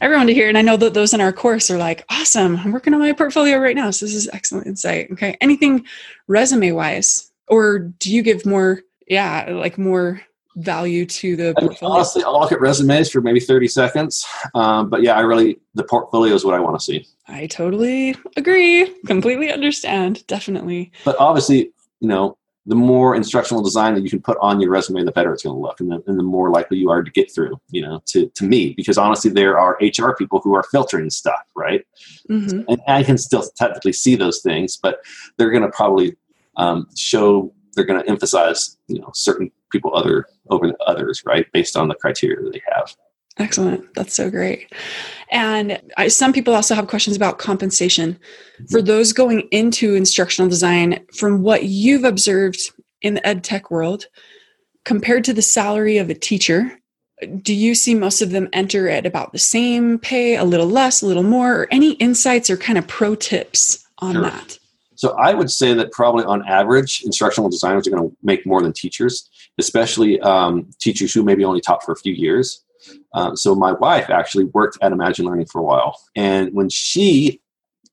everyone 0.00 0.26
to 0.28 0.34
hear. 0.34 0.48
And 0.48 0.58
I 0.58 0.62
know 0.62 0.76
that 0.76 0.94
those 0.94 1.14
in 1.14 1.20
our 1.20 1.32
course 1.32 1.70
are 1.70 1.78
like, 1.78 2.04
awesome, 2.08 2.56
I'm 2.56 2.72
working 2.72 2.94
on 2.94 3.00
my 3.00 3.12
portfolio 3.12 3.58
right 3.58 3.76
now. 3.76 3.90
So 3.90 4.06
this 4.06 4.14
is 4.14 4.28
excellent 4.32 4.66
insight. 4.66 5.10
Okay. 5.12 5.36
Anything 5.40 5.84
resume 6.26 6.72
wise, 6.72 7.30
or 7.48 7.78
do 7.78 8.12
you 8.12 8.22
give 8.22 8.46
more, 8.46 8.82
yeah, 9.06 9.46
like 9.50 9.78
more 9.78 10.20
value 10.56 11.06
to 11.06 11.36
the 11.36 11.54
portfolio? 11.58 11.94
honestly, 11.94 12.24
I'll 12.24 12.40
look 12.40 12.52
at 12.52 12.60
resumes 12.60 13.10
for 13.10 13.20
maybe 13.20 13.40
30 13.40 13.68
seconds. 13.68 14.26
Um, 14.54 14.88
but 14.90 15.02
yeah, 15.02 15.14
I 15.14 15.20
really, 15.20 15.58
the 15.74 15.84
portfolio 15.84 16.34
is 16.34 16.44
what 16.44 16.54
I 16.54 16.60
want 16.60 16.78
to 16.78 16.84
see. 16.84 17.06
I 17.26 17.46
totally 17.46 18.16
agree. 18.36 18.94
Completely 19.06 19.52
understand. 19.52 20.26
Definitely. 20.26 20.92
But 21.04 21.16
obviously, 21.18 21.72
you 22.00 22.08
know, 22.08 22.37
the 22.68 22.74
more 22.74 23.16
instructional 23.16 23.62
design 23.62 23.94
that 23.94 24.02
you 24.02 24.10
can 24.10 24.20
put 24.20 24.36
on 24.42 24.60
your 24.60 24.70
resume, 24.70 25.02
the 25.02 25.10
better 25.10 25.32
it's 25.32 25.42
going 25.42 25.56
to 25.56 25.60
look, 25.60 25.80
and 25.80 25.90
the, 25.90 26.02
and 26.06 26.18
the 26.18 26.22
more 26.22 26.50
likely 26.50 26.76
you 26.76 26.90
are 26.90 27.02
to 27.02 27.10
get 27.10 27.32
through. 27.34 27.58
You 27.70 27.82
know, 27.82 28.02
to 28.06 28.28
to 28.28 28.44
me, 28.44 28.74
because 28.76 28.98
honestly, 28.98 29.30
there 29.30 29.58
are 29.58 29.78
HR 29.80 30.12
people 30.12 30.40
who 30.40 30.54
are 30.54 30.62
filtering 30.64 31.08
stuff, 31.08 31.42
right? 31.56 31.84
Mm-hmm. 32.30 32.62
And 32.68 32.80
I 32.86 33.02
can 33.02 33.16
still 33.16 33.42
technically 33.56 33.94
see 33.94 34.16
those 34.16 34.42
things, 34.42 34.76
but 34.76 35.00
they're 35.38 35.50
going 35.50 35.62
to 35.62 35.70
probably 35.70 36.16
um, 36.56 36.86
show 36.94 37.52
they're 37.74 37.86
going 37.86 38.02
to 38.02 38.08
emphasize, 38.08 38.76
you 38.88 39.00
know, 39.00 39.10
certain 39.14 39.50
people 39.72 39.94
other 39.96 40.26
over 40.50 40.72
others, 40.86 41.22
right, 41.24 41.46
based 41.52 41.74
on 41.74 41.88
the 41.88 41.94
criteria 41.94 42.42
that 42.42 42.52
they 42.52 42.62
have. 42.74 42.94
Excellent. 43.38 43.94
That's 43.94 44.14
so 44.14 44.30
great. 44.30 44.72
And 45.30 45.80
I, 45.96 46.08
some 46.08 46.32
people 46.32 46.54
also 46.54 46.74
have 46.74 46.88
questions 46.88 47.16
about 47.16 47.38
compensation. 47.38 48.18
For 48.70 48.82
those 48.82 49.12
going 49.12 49.42
into 49.52 49.94
instructional 49.94 50.48
design, 50.48 51.04
from 51.14 51.42
what 51.42 51.64
you've 51.64 52.04
observed 52.04 52.72
in 53.02 53.14
the 53.14 53.26
ed 53.26 53.44
tech 53.44 53.70
world, 53.70 54.06
compared 54.84 55.24
to 55.24 55.32
the 55.32 55.42
salary 55.42 55.98
of 55.98 56.10
a 56.10 56.14
teacher, 56.14 56.78
do 57.42 57.54
you 57.54 57.74
see 57.74 57.94
most 57.94 58.22
of 58.22 58.30
them 58.30 58.48
enter 58.52 58.88
at 58.88 59.06
about 59.06 59.32
the 59.32 59.38
same 59.38 59.98
pay, 59.98 60.36
a 60.36 60.44
little 60.44 60.66
less, 60.66 61.02
a 61.02 61.06
little 61.06 61.22
more, 61.22 61.62
or 61.62 61.68
any 61.70 61.92
insights 61.92 62.48
or 62.48 62.56
kind 62.56 62.78
of 62.78 62.86
pro 62.86 63.14
tips 63.14 63.84
on 63.98 64.14
sure. 64.14 64.22
that? 64.22 64.58
So 64.94 65.14
I 65.16 65.32
would 65.32 65.50
say 65.50 65.74
that 65.74 65.92
probably 65.92 66.24
on 66.24 66.46
average, 66.48 67.02
instructional 67.04 67.48
designers 67.48 67.86
are 67.86 67.90
going 67.90 68.08
to 68.08 68.16
make 68.22 68.44
more 68.44 68.62
than 68.62 68.72
teachers, 68.72 69.30
especially 69.58 70.20
um, 70.22 70.70
teachers 70.80 71.14
who 71.14 71.22
maybe 71.22 71.44
only 71.44 71.60
taught 71.60 71.84
for 71.84 71.92
a 71.92 71.96
few 71.96 72.12
years. 72.12 72.64
Um, 73.14 73.36
so 73.36 73.54
my 73.54 73.72
wife 73.72 74.10
actually 74.10 74.44
worked 74.44 74.78
at 74.82 74.92
Imagine 74.92 75.26
Learning 75.26 75.46
for 75.46 75.60
a 75.60 75.64
while, 75.64 75.98
and 76.14 76.52
when 76.52 76.68
she 76.68 77.40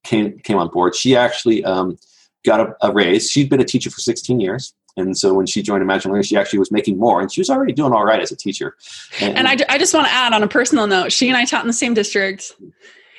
came 0.04 0.40
came 0.40 0.58
on 0.58 0.70
board, 0.70 0.96
she 0.96 1.16
actually 1.16 1.64
um, 1.66 1.98
got 2.46 2.60
a, 2.60 2.76
a, 2.82 2.92
raise. 2.92 3.30
She'd 3.30 3.50
been 3.50 3.60
a 3.60 3.66
teacher 3.66 3.90
for 3.90 4.00
16 4.00 4.40
years. 4.40 4.74
And 4.98 5.18
so 5.18 5.34
when 5.34 5.46
she 5.46 5.62
joined 5.62 5.82
Imagine 5.82 6.12
Learning, 6.12 6.24
she 6.24 6.38
actually 6.38 6.60
was 6.60 6.72
making 6.72 6.98
more, 6.98 7.20
and 7.20 7.30
she 7.30 7.42
was 7.42 7.50
already 7.50 7.74
doing 7.74 7.92
all 7.92 8.06
right 8.06 8.22
as 8.22 8.32
a 8.32 8.36
teacher. 8.36 8.78
And, 9.20 9.38
and 9.38 9.48
I, 9.48 9.58
I 9.68 9.78
just 9.78 9.94
want 9.94 10.08
to 10.08 10.14
add 10.14 10.32
on 10.32 10.42
a 10.42 10.48
personal 10.48 10.88
note: 10.88 11.12
she 11.12 11.28
and 11.28 11.36
I 11.36 11.44
taught 11.44 11.62
in 11.62 11.68
the 11.68 11.74
same 11.74 11.94
district, 11.94 12.54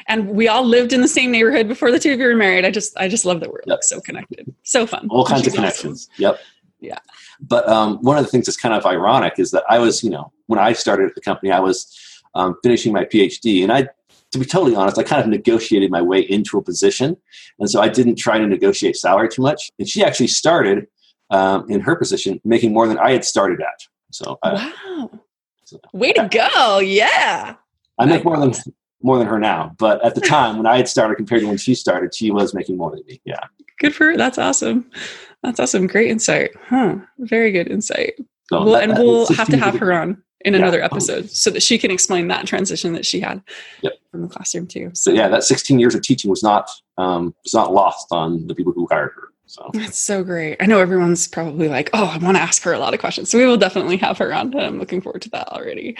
and 0.08 0.30
we 0.30 0.48
all 0.48 0.64
lived 0.64 0.94
in 0.94 1.02
the 1.02 1.08
same 1.08 1.30
neighborhood 1.30 1.68
before 1.68 1.90
the 1.90 1.98
two 1.98 2.14
of 2.14 2.18
you 2.18 2.26
were 2.26 2.34
married. 2.34 2.64
I 2.64 2.70
just, 2.70 2.96
I 2.96 3.08
just 3.08 3.26
love 3.26 3.40
that 3.40 3.50
we're 3.50 3.60
yep. 3.66 3.76
like 3.76 3.82
so 3.82 4.00
connected, 4.00 4.54
so 4.62 4.86
fun. 4.86 5.06
All 5.10 5.26
kinds 5.26 5.46
of 5.46 5.52
connections. 5.52 6.08
Awesome. 6.12 6.22
Yep. 6.22 6.40
Yeah. 6.80 6.98
But 7.40 7.68
um, 7.68 7.98
one 8.02 8.18
of 8.18 8.24
the 8.24 8.30
things 8.30 8.46
that's 8.46 8.56
kind 8.56 8.74
of 8.74 8.84
ironic 8.84 9.34
is 9.38 9.50
that 9.52 9.64
I 9.68 9.78
was, 9.78 10.04
you 10.04 10.10
know, 10.10 10.32
when 10.46 10.58
I 10.58 10.72
started 10.72 11.08
at 11.08 11.14
the 11.14 11.20
company, 11.20 11.50
I 11.52 11.60
was 11.60 11.86
um, 12.34 12.56
finishing 12.62 12.92
my 12.92 13.04
PhD, 13.04 13.62
and 13.62 13.72
I, 13.72 13.88
to 14.32 14.38
be 14.38 14.44
totally 14.44 14.76
honest, 14.76 14.98
I 14.98 15.02
kind 15.02 15.22
of 15.22 15.28
negotiated 15.28 15.90
my 15.90 16.02
way 16.02 16.20
into 16.20 16.58
a 16.58 16.62
position, 16.62 17.16
and 17.58 17.70
so 17.70 17.80
I 17.80 17.88
didn't 17.88 18.16
try 18.16 18.38
to 18.38 18.46
negotiate 18.46 18.96
salary 18.96 19.28
too 19.28 19.42
much. 19.42 19.70
And 19.78 19.88
she 19.88 20.04
actually 20.04 20.28
started 20.28 20.86
um, 21.30 21.68
in 21.68 21.80
her 21.80 21.96
position 21.96 22.40
making 22.44 22.72
more 22.72 22.86
than 22.86 22.98
I 22.98 23.12
had 23.12 23.24
started 23.24 23.60
at. 23.60 23.86
So 24.12 24.38
wow, 24.44 25.10
so, 25.64 25.80
way 25.92 26.12
to 26.12 26.28
go! 26.28 26.78
Yeah, 26.78 27.56
I 27.98 28.06
make 28.06 28.24
more 28.24 28.38
than 28.38 28.52
more 29.02 29.18
than 29.18 29.26
her 29.26 29.38
now, 29.38 29.74
but 29.78 30.04
at 30.04 30.14
the 30.14 30.20
time 30.36 30.58
when 30.58 30.66
I 30.66 30.76
had 30.76 30.88
started 30.88 31.16
compared 31.16 31.40
to 31.40 31.48
when 31.48 31.58
she 31.58 31.74
started, 31.74 32.14
she 32.14 32.30
was 32.30 32.54
making 32.54 32.76
more 32.76 32.90
than 32.90 33.02
me. 33.06 33.20
Yeah, 33.24 33.40
good 33.78 33.94
for 33.94 34.06
her. 34.06 34.16
That's 34.16 34.38
awesome. 34.38 34.90
That's 35.42 35.60
awesome. 35.60 35.86
Great 35.86 36.10
insight. 36.10 36.50
Huh. 36.68 36.96
Very 37.18 37.52
good 37.52 37.68
insight. 37.68 38.14
So 38.48 38.64
well, 38.64 38.76
and 38.76 38.92
we'll 38.92 39.26
have 39.34 39.48
to 39.48 39.56
have 39.56 39.78
her 39.78 39.92
on 39.92 40.22
in 40.44 40.52
yeah. 40.52 40.60
another 40.60 40.82
episode 40.82 41.30
so 41.30 41.50
that 41.50 41.62
she 41.62 41.78
can 41.78 41.90
explain 41.90 42.28
that 42.28 42.46
transition 42.46 42.92
that 42.92 43.04
she 43.04 43.20
had 43.20 43.42
yep. 43.82 43.94
from 44.10 44.22
the 44.22 44.28
classroom 44.28 44.66
too. 44.66 44.90
So 44.94 45.10
yeah, 45.10 45.28
that 45.28 45.44
16 45.44 45.78
years 45.78 45.94
of 45.94 46.02
teaching 46.02 46.30
was 46.30 46.42
not 46.42 46.70
um, 46.98 47.34
was 47.44 47.54
not 47.54 47.72
lost 47.72 48.06
on 48.10 48.46
the 48.46 48.54
people 48.54 48.72
who 48.72 48.86
hired 48.90 49.12
her. 49.16 49.28
So 49.46 49.70
that's 49.72 49.98
so 49.98 50.24
great. 50.24 50.56
I 50.60 50.66
know 50.66 50.80
everyone's 50.80 51.28
probably 51.28 51.68
like, 51.68 51.90
oh, 51.92 52.06
I 52.06 52.18
want 52.18 52.36
to 52.36 52.42
ask 52.42 52.62
her 52.62 52.72
a 52.72 52.80
lot 52.80 52.94
of 52.94 53.00
questions. 53.00 53.30
So 53.30 53.38
we 53.38 53.46
will 53.46 53.56
definitely 53.56 53.96
have 53.98 54.18
her 54.18 54.34
on. 54.34 54.56
I'm 54.58 54.78
looking 54.78 55.00
forward 55.00 55.22
to 55.22 55.30
that 55.30 55.48
already. 55.48 55.96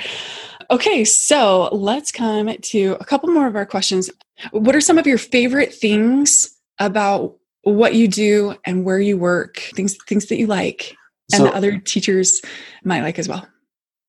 Okay, 0.68 1.04
so 1.04 1.68
let's 1.70 2.10
come 2.10 2.48
to 2.48 2.96
a 2.98 3.04
couple 3.04 3.28
more 3.30 3.46
of 3.46 3.54
our 3.54 3.66
questions. 3.66 4.10
What 4.50 4.74
are 4.74 4.80
some 4.80 4.98
of 4.98 5.06
your 5.06 5.18
favorite 5.18 5.72
things 5.72 6.56
about 6.80 7.36
what 7.74 7.94
you 7.94 8.06
do 8.06 8.54
and 8.64 8.84
where 8.84 9.00
you 9.00 9.16
work? 9.16 9.58
Things 9.74 9.96
things 10.08 10.26
that 10.26 10.38
you 10.38 10.46
like 10.46 10.96
and 11.32 11.38
so, 11.38 11.44
that 11.44 11.54
other 11.54 11.78
teachers 11.78 12.40
might 12.84 13.02
like 13.02 13.18
as 13.18 13.28
well. 13.28 13.46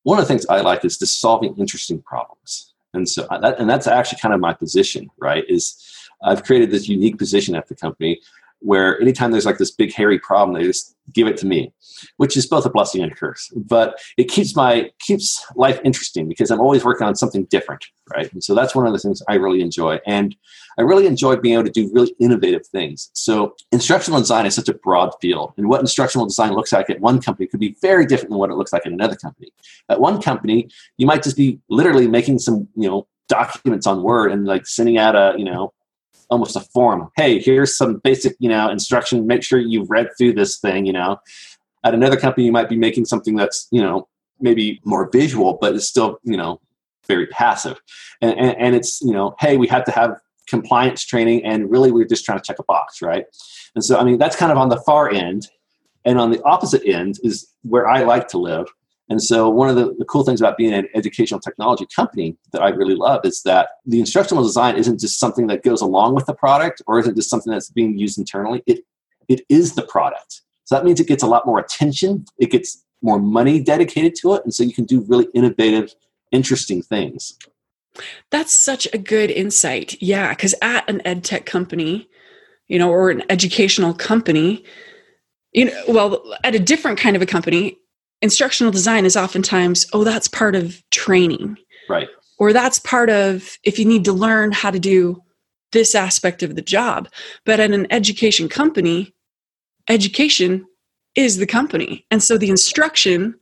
One 0.04 0.20
of 0.20 0.26
the 0.26 0.28
things 0.28 0.46
I 0.46 0.62
like 0.62 0.86
is 0.86 0.98
just 0.98 1.20
solving 1.20 1.56
interesting 1.58 2.02
problems. 2.02 2.74
And 2.94 3.10
so 3.10 3.26
uh, 3.30 3.40
that, 3.40 3.60
and 3.60 3.70
that's 3.70 3.88
actually 3.88 4.20
kind 4.20 4.34
of 4.34 4.40
my 4.40 4.54
position, 4.54 5.10
right? 5.18 5.44
Is 5.50 5.76
I've 6.24 6.44
created 6.44 6.72
this 6.72 6.88
unique 6.88 7.18
position 7.18 7.56
at 7.56 7.68
the 7.68 7.76
company 7.76 8.22
where 8.60 9.00
anytime 9.02 9.32
there's 9.32 9.46
like 9.46 9.58
this 9.58 9.72
big 9.72 9.94
hairy 9.94 10.20
problem, 10.20 10.58
they 10.58 10.66
just 10.66 10.96
give 11.14 11.28
it 11.28 11.38
to 11.38 11.46
me, 11.46 11.72
which 12.18 12.36
is 12.36 12.48
both 12.48 12.66
a 12.66 12.70
blessing 12.70 13.02
and 13.02 13.12
a 13.12 13.16
curse. 13.16 13.52
But 13.56 14.00
it 14.18 14.26
keeps 14.26 14.56
my 14.56 14.92
keeps 15.00 15.46
life 15.56 15.80
interesting 15.84 16.28
because 16.28 16.52
I'm 16.52 16.60
always 16.60 16.84
working 16.84 17.08
on 17.08 17.16
something 17.16 17.46
different, 17.46 17.86
right? 18.14 18.32
And 18.34 18.44
so 18.44 18.54
that's 18.54 18.76
one 18.76 18.86
of 18.86 18.94
the 18.94 19.00
things 19.00 19.22
I 19.28 19.36
really 19.36 19.62
enjoy. 19.62 20.00
And 20.06 20.36
I 20.78 20.82
really 20.82 21.08
enjoy 21.08 21.38
being 21.38 21.56
able 21.56 21.66
to 21.66 21.72
do 21.72 21.90
really 21.94 22.14
innovative 22.20 22.66
things. 22.68 23.10
So 23.14 23.56
instructional 23.72 24.20
design 24.20 24.46
is 24.46 24.56
such 24.56 24.70
a 24.70 24.74
broad 24.74 25.12
field, 25.22 25.54
and 25.58 25.70
what 25.70 25.82
instructional 25.82 26.28
design 26.28 26.54
looks 26.54 26.74
like 26.74 26.90
at 26.90 27.00
one 27.00 27.22
company 27.22 27.48
could 27.48 27.60
be 27.60 27.76
very 27.82 28.06
different 28.06 28.32
than 28.32 28.40
what 28.40 28.50
it 28.50 28.56
looks 28.56 28.74
like 28.74 28.86
at 28.86 28.92
another 28.92 29.16
company. 29.16 29.52
At 29.90 30.00
one 30.00 30.22
company, 30.22 30.70
you 30.98 31.06
might 31.08 31.24
just 31.24 31.38
be 31.38 31.60
literally 31.70 32.08
making 32.08 32.40
some, 32.40 32.68
you 32.76 32.90
know, 32.90 33.08
documents 33.30 33.86
on 33.86 34.04
Word 34.04 34.32
and 34.32 34.46
like 34.46 34.66
sending 34.66 34.98
out 34.98 35.16
a, 35.16 35.38
you 35.38 35.46
know, 35.46 35.74
almost 36.30 36.56
a 36.56 36.62
form. 36.62 37.10
Hey, 37.16 37.40
here's 37.40 37.78
some 37.78 37.98
basic, 38.04 38.36
you 38.40 38.50
know, 38.50 38.70
instruction. 38.70 39.28
Make 39.28 39.44
sure 39.44 39.60
you've 39.60 39.90
read 39.90 40.10
through 40.18 40.34
this 40.34 40.60
thing, 40.60 40.86
you 40.86 40.94
know. 40.94 41.18
At 41.84 41.94
another 41.94 42.18
company, 42.18 42.46
you 42.46 42.52
might 42.52 42.70
be 42.70 42.76
making 42.76 43.06
something 43.06 43.36
that's, 43.36 43.68
you 43.72 43.82
know, 43.82 44.08
maybe 44.40 44.82
more 44.84 45.10
visual, 45.12 45.58
but 45.60 45.76
it's 45.76 45.88
still, 45.88 46.20
you 46.24 46.38
know, 46.38 46.60
very 47.08 47.28
passive. 47.28 47.80
And, 48.22 48.38
and, 48.38 48.58
and 48.58 48.76
it's, 48.76 49.02
you 49.02 49.14
know, 49.14 49.36
hey, 49.40 49.58
we 49.58 49.68
have 49.68 49.86
to 49.86 49.92
have 49.92 50.20
compliance 50.48 51.06
training, 51.06 51.44
and 51.46 51.70
really 51.70 51.92
we're 51.92 52.06
just 52.06 52.26
trying 52.26 52.40
to 52.40 52.44
check 52.44 52.60
a 52.60 52.64
box, 52.64 53.02
right? 53.02 53.26
And 53.76 53.84
so, 53.84 53.98
I 53.98 54.04
mean, 54.04 54.18
that's 54.18 54.36
kind 54.36 54.52
of 54.52 54.58
on 54.58 54.70
the 54.70 54.82
far 54.82 55.10
end. 55.10 55.48
And 56.06 56.20
on 56.20 56.32
the 56.32 56.42
opposite 56.44 56.84
end 56.86 57.20
is 57.24 57.54
where 57.64 57.88
I 57.88 58.04
like 58.04 58.30
to 58.30 58.38
live, 58.38 58.68
and 59.10 59.24
so, 59.24 59.50
one 59.50 59.70
of 59.70 59.76
the, 59.76 59.96
the, 59.98 60.06
cool 60.06 60.26
things 60.26 60.42
about 60.42 60.58
being 60.58 60.74
an 60.74 60.88
educational 60.94 61.40
technology 61.40 61.88
company 61.96 62.38
that 62.52 62.62
I 62.62 62.70
really 62.70 62.96
love 62.96 63.22
is 63.24 63.42
that 63.44 63.70
the 63.86 64.00
instructional 64.00 64.44
design 64.44 64.76
isn't 64.76 65.00
just 65.00 65.18
something 65.18 65.48
that 65.48 65.64
goes 65.64 65.82
along 65.82 66.14
with 66.16 66.26
the 66.26 66.34
product 66.34 66.82
or 66.88 67.00
isn't 67.00 67.16
just 67.16 67.30
something 67.30 67.52
that's 67.52 67.70
being 67.70 67.98
used 67.98 68.18
internally. 68.18 68.64
It, 68.66 68.82
it 69.30 69.42
is 69.48 69.76
the 69.76 69.84
product. 69.84 70.42
So, 70.66 70.76
that 70.76 70.84
means 70.84 71.00
it 71.00 71.08
gets 71.08 71.24
a 71.24 71.28
lot 71.28 71.46
more 71.46 71.60
attention, 71.60 72.26
it 72.38 72.52
gets 72.52 72.84
more 73.02 73.20
money 73.20 73.62
dedicated 73.62 74.16
to 74.16 74.34
it. 74.34 74.44
And 74.44 74.54
so, 74.54 74.64
you 74.64 74.74
can 74.74 74.84
do 74.84 75.06
really 75.08 75.28
innovative, 75.34 75.94
interesting 76.32 76.82
things. 76.82 77.38
That's 78.30 78.52
such 78.52 78.88
a 78.94 78.98
good 78.98 79.32
insight. 79.32 80.02
Yeah. 80.02 80.30
Because 80.30 80.54
at 80.62 80.88
an 80.90 81.02
ed 81.06 81.24
tech 81.24 81.46
company, 81.46 82.10
you 82.68 82.78
know, 82.78 82.92
or 82.92 83.10
an 83.10 83.24
educational 83.30 83.94
company, 83.94 84.66
you 85.54 85.66
know, 85.66 85.84
well, 85.88 86.36
at 86.44 86.54
a 86.54 86.60
different 86.60 87.00
kind 87.00 87.16
of 87.16 87.22
a 87.22 87.26
company, 87.26 87.78
instructional 88.22 88.72
design 88.72 89.06
is 89.06 89.18
oftentimes, 89.18 89.86
oh, 89.94 90.04
that's 90.04 90.28
part 90.28 90.56
of 90.56 90.82
training. 90.92 91.58
Right. 91.90 92.08
Or 92.40 92.54
that's 92.54 92.80
part 92.80 93.10
of 93.10 93.58
if 93.64 93.80
you 93.80 93.86
need 93.86 94.06
to 94.06 94.14
learn 94.14 94.52
how 94.52 94.72
to 94.72 94.80
do 94.80 95.22
this 95.72 95.96
aspect 95.96 96.44
of 96.44 96.56
the 96.56 96.62
job. 96.62 97.10
But 97.46 97.60
at 97.60 97.72
an 97.72 97.88
education 97.92 98.50
company, 98.50 99.14
education 99.88 100.66
is 101.16 101.38
the 101.38 101.48
company. 101.48 102.06
And 102.12 102.22
so 102.24 102.38
the 102.38 102.50
instruction 102.50 103.36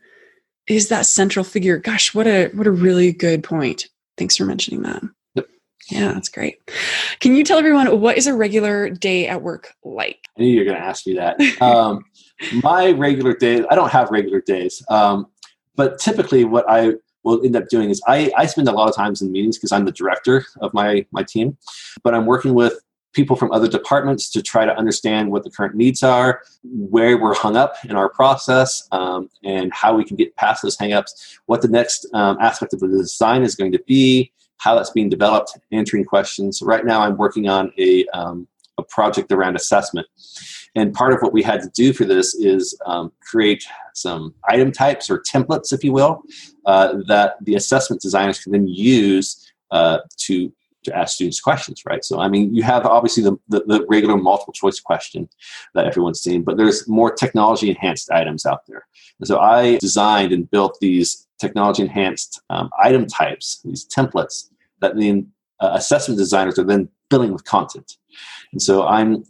is 0.68 0.88
that 0.90 1.06
central 1.06 1.46
figure. 1.46 1.78
Gosh, 1.78 2.14
what 2.14 2.28
a 2.28 2.48
what 2.54 2.68
a 2.68 2.72
really 2.72 3.12
good 3.12 3.44
point. 3.44 3.88
Thanks 4.18 4.38
for 4.38 4.46
mentioning 4.46 4.82
that. 4.84 5.04
Yep. 5.36 5.48
Yeah, 5.90 6.14
that's 6.14 6.30
great. 6.30 6.58
Can 7.20 7.36
you 7.36 7.44
tell 7.44 7.60
everyone 7.60 8.00
what 8.00 8.18
is 8.18 8.28
a 8.28 8.34
regular 8.34 8.90
day 8.90 9.28
at 9.28 9.42
work 9.42 9.74
like? 9.84 10.20
I 10.38 10.42
knew 10.42 10.48
you 10.48 10.60
were 10.60 10.66
going 10.66 10.78
to 10.78 10.84
ask 10.84 11.06
me 11.06 11.14
that. 11.16 11.38
Um, 11.62 12.06
my 12.64 12.92
regular 12.92 13.34
days, 13.34 13.66
I 13.70 13.76
don't 13.76 13.92
have 13.92 14.10
regular 14.12 14.42
days, 14.42 14.84
um, 14.90 15.28
but 15.76 16.00
typically 16.00 16.46
what 16.46 16.66
I 16.70 16.94
will 17.24 17.44
end 17.44 17.56
up 17.56 17.68
doing 17.70 17.90
is 17.90 18.02
I, 18.08 18.32
I 18.38 18.46
spend 18.46 18.68
a 18.68 18.72
lot 18.72 18.88
of 18.88 18.96
times 18.96 19.22
in 19.22 19.32
meetings 19.32 19.58
because 19.58 19.72
I'm 19.72 19.86
the 19.86 19.92
director 19.92 20.46
of 20.62 20.74
my, 20.74 21.06
my 21.12 21.24
team, 21.24 21.58
but 22.04 22.14
I'm 22.14 22.26
working 22.26 22.54
with 22.54 22.80
people 23.14 23.36
from 23.36 23.52
other 23.52 23.68
departments 23.68 24.30
to 24.30 24.42
try 24.42 24.66
to 24.66 24.78
understand 24.78 25.32
what 25.32 25.44
the 25.44 25.50
current 25.50 25.74
needs 25.74 26.04
are, 26.04 26.42
where 26.64 27.18
we're 27.18 27.34
hung 27.34 27.56
up 27.56 27.76
in 27.86 27.96
our 27.96 28.10
process, 28.10 28.88
um, 28.92 29.30
and 29.44 29.74
how 29.74 29.96
we 29.96 30.04
can 30.04 30.18
get 30.18 30.36
past 30.36 30.62
those 30.62 30.78
hangups, 30.78 31.38
what 31.46 31.62
the 31.62 31.68
next 31.68 32.06
um, 32.14 32.38
aspect 32.42 32.74
of 32.74 32.82
the 32.82 32.88
design 32.88 33.42
is 33.42 33.56
going 33.56 33.72
to 33.72 33.82
be, 33.88 34.32
how 34.58 34.76
that's 34.76 34.90
being 34.90 35.10
developed, 35.10 35.58
answering 35.72 36.04
questions. 36.04 36.62
Right 36.62 36.86
now, 36.86 37.02
I'm 37.02 37.18
working 37.18 37.48
on 37.48 37.72
a, 37.78 38.06
um, 38.08 38.48
a 38.78 38.84
project 38.84 39.32
around 39.32 39.56
assessment. 39.56 40.08
And 40.76 40.94
part 40.94 41.14
of 41.14 41.22
what 41.22 41.34
we 41.34 41.42
had 41.42 41.62
to 41.62 41.70
do 41.70 41.94
for 41.94 42.04
this 42.06 42.36
is 42.36 42.78
um, 42.86 43.12
create 43.22 43.66
some 43.94 44.34
item 44.48 44.72
types 44.72 45.10
or 45.10 45.22
templates, 45.22 45.72
if 45.72 45.84
you 45.84 45.94
will, 45.94 46.22
uh, 46.66 46.96
that 47.08 47.36
the 47.42 47.56
assessment 47.56 48.02
designers 48.02 48.40
can 48.40 48.52
then 48.52 48.68
use 48.68 49.52
uh, 49.72 50.00
to 50.18 50.52
to 50.86 50.96
ask 50.96 51.16
students 51.16 51.42
questions, 51.42 51.82
right? 51.86 52.06
So, 52.06 52.20
I 52.20 52.30
mean, 52.30 52.54
you 52.56 52.64
have 52.64 52.86
obviously 52.86 53.24
the, 53.24 53.36
the, 53.50 53.64
the, 53.66 53.86
regular 53.90 54.18
multiple 54.18 54.54
choice 54.54 54.80
question 54.80 55.28
that 55.74 55.86
everyone's 55.86 56.22
seen, 56.22 56.44
but 56.44 56.58
there's 56.58 56.88
more 56.88 57.12
technology 57.12 57.70
enhanced 57.70 58.12
items 58.12 58.46
out 58.46 58.68
there. 58.68 58.86
And 59.20 59.28
so, 59.28 59.40
I 59.40 59.78
designed 59.78 60.32
and 60.32 60.50
built 60.50 60.78
these 60.80 61.28
technology 61.40 61.82
enhanced 61.82 62.42
um, 62.50 62.70
item 62.82 63.08
types, 63.08 63.62
these 63.66 63.88
templates 63.88 64.50
that 64.82 64.96
then 64.96 65.32
uh, 65.60 65.72
assessment 65.74 66.18
designers 66.18 66.58
are 66.60 66.64
then 66.64 66.88
filling 67.10 67.34
with 67.34 67.44
content. 67.46 67.98
And 68.52 68.62
so, 68.62 68.86
I'm 68.86 69.24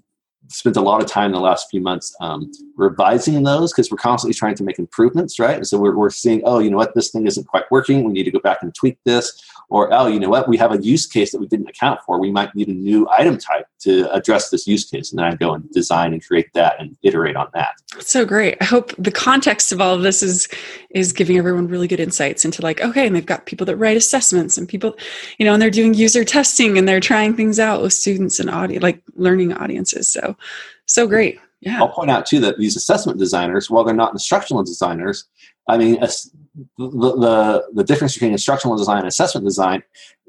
spent 0.47 0.77
a 0.77 0.81
lot 0.81 1.01
of 1.01 1.07
time 1.07 1.27
in 1.27 1.31
the 1.33 1.39
last 1.39 1.67
few 1.69 1.81
months 1.81 2.15
um, 2.21 2.51
revising 2.77 3.43
those 3.43 3.71
because 3.71 3.89
we're 3.89 3.97
constantly 3.97 4.33
trying 4.33 4.55
to 4.55 4.63
make 4.63 4.79
improvements, 4.79 5.39
right? 5.39 5.55
And 5.55 5.67
so 5.67 5.77
we're, 5.77 5.95
we're 5.95 6.09
seeing, 6.09 6.41
oh, 6.45 6.59
you 6.59 6.69
know 6.69 6.77
what, 6.77 6.95
this 6.95 7.11
thing 7.11 7.25
isn't 7.27 7.47
quite 7.47 7.63
working. 7.71 8.03
We 8.03 8.13
need 8.13 8.23
to 8.23 8.31
go 8.31 8.39
back 8.39 8.59
and 8.61 8.73
tweak 8.73 8.97
this. 9.05 9.41
Or, 9.69 9.91
oh, 9.91 10.05
you 10.05 10.19
know 10.19 10.29
what, 10.29 10.47
we 10.47 10.57
have 10.57 10.71
a 10.71 10.81
use 10.81 11.07
case 11.07 11.31
that 11.31 11.39
we 11.39 11.47
didn't 11.47 11.67
account 11.67 11.99
for. 12.05 12.19
We 12.19 12.31
might 12.31 12.53
need 12.53 12.67
a 12.67 12.73
new 12.73 13.09
item 13.09 13.39
type 13.39 13.67
to 13.79 14.11
address 14.13 14.49
this 14.49 14.67
use 14.67 14.85
case. 14.85 15.11
And 15.11 15.17
then 15.17 15.25
I 15.25 15.35
go 15.35 15.55
and 15.55 15.69
design 15.71 16.13
and 16.13 16.23
create 16.23 16.53
that 16.53 16.79
and 16.79 16.95
iterate 17.01 17.35
on 17.35 17.47
that. 17.55 17.81
That's 17.93 18.11
so 18.11 18.25
great. 18.25 18.57
I 18.61 18.65
hope 18.65 18.93
the 18.97 19.11
context 19.11 19.71
of 19.71 19.81
all 19.81 19.95
of 19.95 20.03
this 20.03 20.21
is 20.21 20.47
is 20.91 21.11
giving 21.13 21.37
everyone 21.37 21.67
really 21.67 21.87
good 21.87 21.99
insights 21.99 22.45
into 22.45 22.61
like, 22.61 22.79
okay, 22.81 23.07
and 23.07 23.15
they've 23.15 23.25
got 23.25 23.47
people 23.47 23.65
that 23.65 23.77
write 23.77 23.97
assessments 23.97 24.57
and 24.57 24.69
people, 24.69 24.95
you 25.39 25.45
know, 25.45 25.53
and 25.53 25.61
they're 25.61 25.71
doing 25.71 25.95
user 25.95 26.23
testing 26.23 26.77
and 26.77 26.87
they're 26.87 26.99
trying 26.99 27.35
things 27.35 27.59
out 27.59 27.81
with 27.81 27.93
students 27.93 28.39
and 28.39 28.51
audience, 28.51 28.83
like 28.83 29.01
learning 29.15 29.53
audiences. 29.53 30.07
So 30.07 30.37
so 30.85 31.07
great. 31.07 31.39
Yeah. 31.61 31.79
I'll 31.79 31.89
point 31.89 32.11
out 32.11 32.25
too 32.25 32.39
that 32.41 32.57
these 32.59 32.75
assessment 32.75 33.17
designers, 33.17 33.69
while 33.69 33.83
they're 33.83 33.95
not 33.95 34.11
instructional 34.11 34.63
designers, 34.63 35.25
I 35.67 35.77
mean, 35.77 35.99
the, 35.99 36.35
the, 36.77 37.65
the 37.73 37.83
difference 37.83 38.13
between 38.13 38.33
instructional 38.33 38.77
design 38.77 38.99
and 38.99 39.07
assessment 39.07 39.45
design 39.45 39.81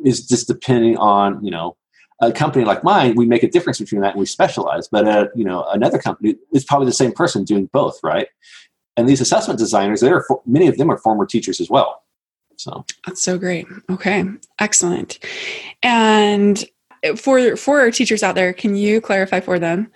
is 0.05 0.27
just 0.27 0.49
depending 0.49 0.97
on, 0.97 1.45
you 1.45 1.51
know, 1.51 1.77
a 2.21 2.33
company 2.33 2.65
like 2.65 2.83
mine, 2.83 3.15
we 3.15 3.27
make 3.27 3.43
a 3.43 3.51
difference 3.51 3.79
between 3.79 4.01
that 4.01 4.13
and 4.13 4.21
we 4.21 4.27
specialize. 4.27 4.89
But 4.89 5.07
uh, 5.07 5.29
you 5.35 5.45
know, 5.45 5.65
another 5.65 5.99
company 5.99 6.37
is 6.53 6.65
probably 6.65 6.87
the 6.87 6.93
same 6.93 7.13
person 7.13 7.45
doing 7.45 7.67
both, 7.73 7.99
right? 8.03 8.29
And 8.97 9.09
these 9.09 9.21
assessment 9.21 9.59
designers, 9.59 10.01
they 10.01 10.11
are 10.11 10.25
many 10.47 10.67
of 10.67 10.79
them 10.79 10.91
are 10.91 10.97
former 10.97 11.27
teachers 11.27 11.61
as 11.61 11.69
well. 11.69 12.03
So 12.57 12.87
that's 13.07 13.21
so 13.21 13.37
great. 13.37 13.67
Okay, 13.91 14.25
excellent. 14.59 15.19
And 15.83 16.65
for 17.17 17.57
for 17.57 17.81
our 17.81 17.91
teachers 17.91 18.23
out 18.23 18.35
there, 18.35 18.55
can 18.55 18.77
you 18.77 19.01
clarify 19.01 19.41
for 19.41 19.59
them 19.59 19.93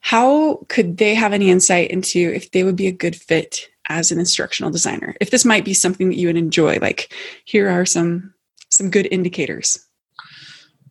how 0.00 0.64
could 0.68 0.98
they 0.98 1.14
have 1.14 1.32
any 1.32 1.50
insight 1.50 1.90
into 1.90 2.32
if 2.34 2.50
they 2.52 2.62
would 2.62 2.76
be 2.76 2.86
a 2.86 2.92
good 2.92 3.16
fit 3.16 3.68
as 3.88 4.10
an 4.10 4.18
instructional 4.18 4.70
designer? 4.70 5.16
If 5.20 5.30
this 5.30 5.44
might 5.44 5.64
be 5.64 5.74
something 5.74 6.08
that 6.08 6.16
you 6.16 6.28
would 6.28 6.36
enjoy 6.36 6.78
like 6.80 7.12
here 7.44 7.68
are 7.68 7.86
some 7.86 8.34
some 8.70 8.90
good 8.90 9.08
indicators. 9.10 9.84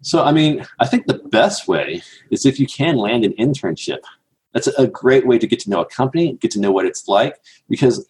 So 0.01 0.23
i 0.23 0.31
mean 0.31 0.65
i 0.79 0.85
think 0.85 1.05
the 1.05 1.19
best 1.31 1.67
way 1.67 2.01
is 2.31 2.45
if 2.45 2.59
you 2.59 2.67
can 2.67 2.97
land 2.97 3.25
an 3.25 3.33
internship. 3.33 3.99
That's 4.53 4.67
a 4.67 4.87
great 4.87 5.27
way 5.27 5.37
to 5.37 5.45
get 5.45 5.59
to 5.61 5.69
know 5.69 5.81
a 5.81 5.85
company 5.85 6.33
get 6.33 6.51
to 6.51 6.59
know 6.59 6.71
what 6.71 6.85
it's 6.85 7.07
like 7.07 7.35
because 7.69 8.09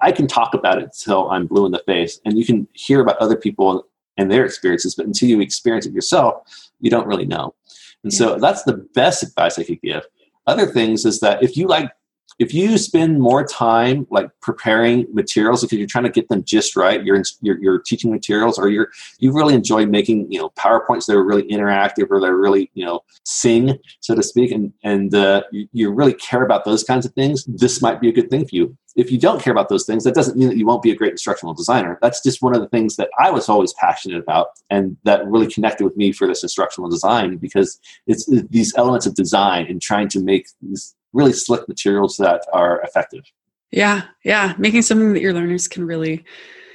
i 0.00 0.10
can 0.10 0.26
talk 0.26 0.54
about 0.54 0.78
it 0.78 0.84
until 0.84 1.30
i'm 1.30 1.46
blue 1.46 1.66
in 1.66 1.72
the 1.72 1.82
face 1.86 2.20
and 2.24 2.36
you 2.36 2.44
can 2.44 2.66
hear 2.72 3.00
about 3.00 3.16
other 3.18 3.36
people 3.36 3.86
and 4.16 4.28
their 4.28 4.44
experiences 4.44 4.96
but 4.96 5.06
until 5.06 5.28
you 5.28 5.40
experience 5.40 5.86
it 5.86 5.92
yourself 5.92 6.70
you 6.80 6.90
don't 6.90 7.06
really 7.06 7.26
know. 7.26 7.54
And 8.02 8.12
yeah. 8.12 8.18
so 8.18 8.38
that's 8.38 8.62
the 8.64 8.88
best 8.94 9.22
advice 9.22 9.58
i 9.58 9.62
could 9.62 9.80
give 9.82 10.04
other 10.48 10.66
things 10.66 11.04
is 11.04 11.20
that 11.20 11.42
if 11.42 11.56
you 11.56 11.66
like 11.68 11.90
if 12.38 12.54
you 12.54 12.78
spend 12.78 13.20
more 13.20 13.44
time 13.44 14.06
like 14.10 14.30
preparing 14.40 15.06
materials 15.12 15.62
because 15.62 15.78
you're 15.78 15.86
trying 15.86 16.04
to 16.04 16.10
get 16.10 16.28
them 16.28 16.44
just 16.44 16.76
right 16.76 17.04
your, 17.04 17.20
your, 17.40 17.60
your 17.60 17.78
teaching 17.80 18.10
materials 18.10 18.58
or 18.58 18.68
you're 18.68 18.88
you 19.18 19.32
really 19.32 19.54
enjoy 19.54 19.84
making 19.86 20.30
you 20.30 20.38
know 20.38 20.50
powerpoints 20.50 21.06
that 21.06 21.16
are 21.16 21.24
really 21.24 21.44
interactive 21.44 22.06
or 22.10 22.20
they're 22.20 22.36
really 22.36 22.70
you 22.74 22.84
know 22.84 23.00
sing 23.24 23.78
so 24.00 24.14
to 24.14 24.22
speak 24.22 24.50
and 24.50 24.72
and 24.84 25.14
uh, 25.14 25.42
you, 25.52 25.68
you 25.72 25.90
really 25.90 26.14
care 26.14 26.42
about 26.42 26.64
those 26.64 26.84
kinds 26.84 27.04
of 27.04 27.12
things 27.12 27.44
this 27.46 27.82
might 27.82 28.00
be 28.00 28.08
a 28.08 28.12
good 28.12 28.30
thing 28.30 28.46
for 28.46 28.54
you. 28.54 28.76
If 28.96 29.12
you 29.12 29.18
don't 29.18 29.40
care 29.40 29.52
about 29.52 29.68
those 29.68 29.86
things 29.86 30.02
that 30.04 30.14
doesn't 30.14 30.36
mean 30.36 30.48
that 30.48 30.56
you 30.56 30.66
won't 30.66 30.82
be 30.82 30.90
a 30.90 30.96
great 30.96 31.12
instructional 31.12 31.54
designer. 31.54 31.98
That's 32.02 32.20
just 32.20 32.42
one 32.42 32.54
of 32.54 32.60
the 32.60 32.68
things 32.68 32.96
that 32.96 33.10
i 33.18 33.30
was 33.30 33.48
always 33.48 33.72
passionate 33.74 34.18
about 34.18 34.48
and 34.70 34.96
that 35.04 35.26
really 35.26 35.46
connected 35.46 35.84
with 35.84 35.96
me 35.96 36.12
for 36.12 36.26
this 36.26 36.42
instructional 36.42 36.88
design 36.88 37.36
because 37.36 37.78
it's 38.06 38.28
these 38.50 38.74
elements 38.76 39.06
of 39.06 39.14
design 39.14 39.66
and 39.68 39.80
trying 39.80 40.08
to 40.08 40.20
make 40.20 40.46
these 40.62 40.94
really 41.12 41.32
slick 41.32 41.68
materials 41.68 42.16
that 42.18 42.46
are 42.52 42.80
effective. 42.82 43.24
Yeah, 43.70 44.02
yeah, 44.24 44.54
making 44.58 44.82
something 44.82 45.12
that 45.12 45.20
your 45.20 45.34
learners 45.34 45.68
can 45.68 45.86
really, 45.86 46.24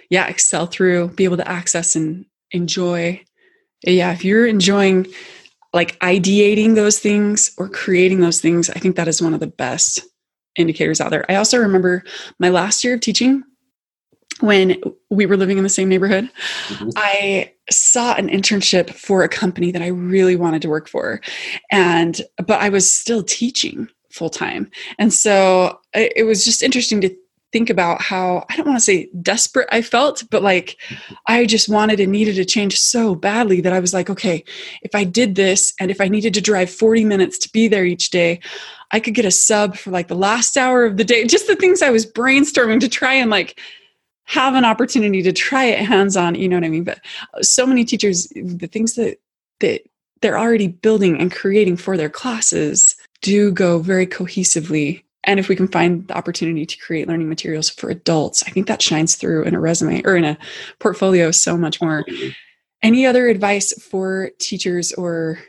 yeah, 0.10 0.28
excel 0.28 0.68
through, 0.68 1.10
be 1.10 1.24
able 1.24 1.38
to 1.38 1.48
access 1.48 1.96
and 1.96 2.26
enjoy. 2.52 3.24
Yeah, 3.84 4.12
if 4.12 4.24
you're 4.24 4.46
enjoying 4.46 5.08
like 5.74 6.00
ideating 6.00 6.76
those 6.76 7.00
things 7.00 7.52
or 7.58 7.68
creating 7.68 8.20
those 8.20 8.40
things, 8.40 8.70
I 8.70 8.80
think 8.80 8.96
that 8.96 9.08
is 9.08 9.22
one 9.22 9.34
of 9.34 9.40
the 9.40 9.48
best 9.48 10.02
indicators 10.56 11.02
out 11.02 11.10
there. 11.10 11.26
I 11.30 11.36
also 11.36 11.58
remember 11.58 12.04
my 12.40 12.50
last 12.50 12.84
year 12.84 12.94
of 12.94 13.02
teaching 13.02 13.44
when 14.40 14.82
we 15.10 15.26
were 15.26 15.38
living 15.38 15.58
in 15.58 15.64
the 15.64 15.70
same 15.70 15.90
neighborhood, 15.90 16.30
mm-hmm. 16.68 16.90
I 16.96 17.54
saw 17.70 18.14
an 18.16 18.30
internship 18.30 18.94
for 18.94 19.24
a 19.24 19.30
company 19.30 19.72
that 19.72 19.82
I 19.82 19.88
really 19.88 20.36
wanted 20.36 20.62
to 20.64 20.70
work 20.70 20.90
for. 20.90 21.22
And, 21.72 22.20
but 22.46 22.60
I 22.62 22.70
was 22.70 22.94
still 22.94 23.24
teaching 23.24 23.88
full 24.14 24.30
time. 24.30 24.70
And 25.00 25.12
so 25.12 25.80
it 25.94 26.26
was 26.26 26.46
just 26.46 26.62
interesting 26.62 27.02
to 27.02 27.16
think 27.52 27.70
about 27.70 28.02
how 28.02 28.46
I 28.50 28.56
don't 28.56 28.68
want 28.68 28.78
to 28.78 28.84
say 28.84 29.10
desperate 29.22 29.68
I 29.72 29.82
felt, 29.82 30.24
but 30.30 30.42
like 30.42 30.78
I 31.28 31.46
just 31.46 31.70
wanted 31.70 32.00
and 32.00 32.12
needed 32.12 32.36
to 32.36 32.46
change 32.46 32.80
so 32.80 33.16
badly 33.16 33.62
that 33.62 33.74
I 33.74 33.80
was 33.80 33.94
like, 33.94 34.10
okay, 34.10 34.44
if 34.82 34.96
I 34.96 35.04
did 35.04 35.36
this 35.36 35.74
and 35.80 35.92
if 35.92 36.00
I 36.00 36.08
needed 36.08 36.34
to 36.36 36.42
drive 36.42 36.70
40 36.70 37.06
minutes 37.06 37.38
to 37.40 37.52
be 37.52 37.68
there 37.68 37.86
each 37.86 38.10
day, 38.10 38.40
I 38.92 39.00
could 39.00 39.14
get 39.16 39.26
a 39.26 39.32
sub 39.32 39.78
for 39.78 39.92
like 39.92 40.08
the 40.08 40.16
last 40.16 40.58
hour 40.58 40.86
of 40.86 40.98
the 40.98 41.04
day. 41.04 41.26
Just 41.26 41.48
the 41.48 41.56
things 41.56 41.82
I 41.82 41.90
was 41.90 42.12
brainstorming 42.12 42.80
to 42.82 42.90
try 42.90 43.14
and 43.14 43.32
like 43.32 43.60
have 44.26 44.56
an 44.56 44.66
opportunity 44.66 45.22
to 45.24 45.34
try 45.34 45.66
it 45.66 45.80
hands 45.80 46.16
on, 46.16 46.36
you 46.36 46.48
know 46.48 46.58
what 46.58 46.66
I 46.66 46.70
mean? 46.70 46.84
But 46.84 47.02
uh, 47.34 47.42
so 47.42 47.66
many 47.66 47.84
teachers, 47.84 48.28
the 48.36 48.68
things 48.68 48.96
that 48.96 49.18
that 49.60 49.82
they're 50.22 50.40
already 50.40 50.68
building 50.68 51.20
and 51.20 51.32
creating 51.32 51.78
for 51.78 51.98
their 51.98 52.10
classes 52.10 52.96
do 53.24 53.52
go 53.52 53.80
very 53.80 54.06
cohesively. 54.06 55.02
And 55.24 55.40
if 55.40 55.48
we 55.48 55.56
can 55.56 55.70
find 55.70 56.08
the 56.08 56.16
opportunity 56.16 56.66
to 56.66 56.78
create 56.78 57.08
learning 57.08 57.30
materials 57.30 57.70
for 57.70 57.90
adults 57.90 58.44
i 58.46 58.50
think 58.50 58.68
that 58.68 58.82
shines 58.82 59.16
through 59.16 59.44
in 59.44 59.56
a 59.56 59.60
resume 59.60 60.04
or 60.04 60.16
in 60.18 60.26
a 60.26 60.38
portfolio 60.80 61.32
so 61.32 61.58
much 61.58 61.82
more. 61.82 62.06
Any 62.84 63.06
other 63.06 63.28
advice 63.30 63.72
for 63.82 64.30
teachers 64.40 64.92
or 64.94 65.40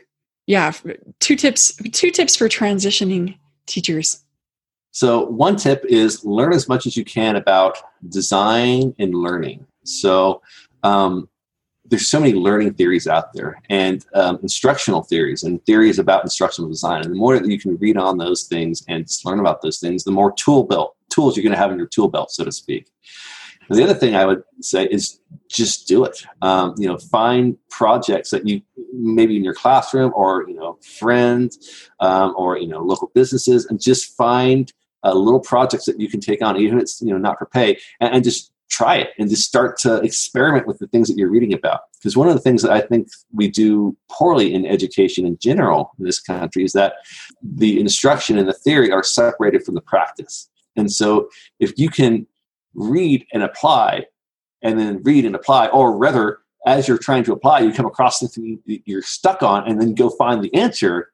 yeah 0.47 0.71
two 1.19 1.35
tips 1.35 1.75
two 1.91 2.09
tips 2.09 2.35
for 2.35 2.47
transitioning 2.47 3.37
teachers? 3.67 4.23
So 4.91 5.25
one 5.25 5.57
tip 5.57 5.83
is 5.89 6.23
learn 6.23 6.53
as 6.53 6.69
much 6.69 6.87
as 6.87 6.95
you 6.95 7.03
can 7.03 7.35
about 7.35 7.77
design 8.07 8.95
and 8.97 9.13
learning. 9.13 9.67
So 9.83 10.41
um, 10.83 11.27
there's 11.87 12.07
so 12.07 12.19
many 12.19 12.33
learning 12.33 12.73
theories 12.73 13.07
out 13.07 13.33
there 13.33 13.61
and 13.69 14.05
um, 14.13 14.39
instructional 14.41 15.03
theories 15.03 15.43
and 15.43 15.63
theories 15.65 15.99
about 15.99 16.23
instructional 16.23 16.69
design 16.69 17.03
and 17.03 17.11
the 17.11 17.17
more 17.17 17.37
that 17.37 17.49
you 17.49 17.59
can 17.59 17.77
read 17.77 17.97
on 17.97 18.17
those 18.17 18.43
things 18.43 18.83
and 18.87 19.07
learn 19.23 19.39
about 19.39 19.61
those 19.61 19.79
things 19.79 20.03
the 20.03 20.11
more 20.11 20.31
tool 20.33 20.63
belt 20.63 20.95
tools 21.09 21.35
you're 21.35 21.43
going 21.43 21.53
to 21.53 21.57
have 21.57 21.71
in 21.71 21.77
your 21.77 21.87
tool 21.87 22.07
belt 22.07 22.31
so 22.31 22.43
to 22.43 22.51
speak. 22.51 22.87
And 23.69 23.77
the 23.77 23.83
other 23.83 23.93
thing 23.93 24.15
i 24.15 24.25
would 24.25 24.43
say 24.61 24.85
is 24.85 25.19
just 25.49 25.87
do 25.87 26.03
it. 26.05 26.25
Um, 26.41 26.75
you 26.77 26.87
know 26.87 26.97
find 26.97 27.57
projects 27.69 28.29
that 28.31 28.47
you 28.47 28.61
maybe 28.93 29.35
in 29.35 29.43
your 29.43 29.53
classroom 29.53 30.11
or 30.15 30.45
you 30.47 30.55
know 30.55 30.77
friends 30.81 31.89
um, 31.99 32.33
or 32.37 32.57
you 32.57 32.67
know 32.67 32.81
local 32.81 33.11
businesses 33.13 33.65
and 33.65 33.81
just 33.81 34.15
find 34.15 34.71
uh, 35.03 35.13
little 35.13 35.39
projects 35.39 35.85
that 35.85 35.99
you 35.99 36.09
can 36.09 36.19
take 36.19 36.41
on 36.41 36.57
even 36.57 36.77
if 36.77 36.83
it's 36.83 37.01
you 37.01 37.11
know 37.11 37.17
not 37.17 37.37
for 37.37 37.45
pay 37.45 37.77
and, 37.99 38.15
and 38.15 38.23
just 38.23 38.51
try 38.69 38.95
it 38.97 39.09
and 39.17 39.29
just 39.29 39.47
start 39.47 39.77
to 39.79 39.97
experiment 40.01 40.67
with 40.67 40.79
the 40.79 40.87
things 40.87 41.07
that 41.07 41.17
you're 41.17 41.29
reading 41.29 41.53
about. 41.53 41.81
Because 41.97 42.17
one 42.17 42.27
of 42.27 42.33
the 42.33 42.41
things 42.41 42.61
that 42.61 42.71
I 42.71 42.81
think 42.81 43.07
we 43.33 43.49
do 43.49 43.95
poorly 44.09 44.53
in 44.53 44.65
education 44.65 45.25
in 45.25 45.37
general 45.41 45.91
in 45.99 46.05
this 46.05 46.19
country 46.19 46.63
is 46.63 46.73
that 46.73 46.95
the 47.41 47.79
instruction 47.79 48.37
and 48.37 48.47
the 48.47 48.53
theory 48.53 48.91
are 48.91 49.03
separated 49.03 49.63
from 49.63 49.75
the 49.75 49.81
practice. 49.81 50.49
And 50.75 50.91
so 50.91 51.29
if 51.59 51.77
you 51.77 51.89
can 51.89 52.27
read 52.73 53.25
and 53.33 53.43
apply 53.43 54.05
and 54.61 54.79
then 54.79 55.01
read 55.03 55.25
and 55.25 55.35
apply, 55.35 55.67
or 55.67 55.95
rather, 55.95 56.39
as 56.65 56.87
you're 56.87 56.97
trying 56.97 57.23
to 57.23 57.33
apply, 57.33 57.59
you 57.59 57.71
come 57.71 57.85
across 57.85 58.19
something 58.19 58.59
you're 58.65 59.03
stuck 59.03 59.43
on 59.43 59.67
and 59.67 59.79
then 59.79 59.93
go 59.93 60.09
find 60.09 60.43
the 60.43 60.53
answer, 60.55 61.11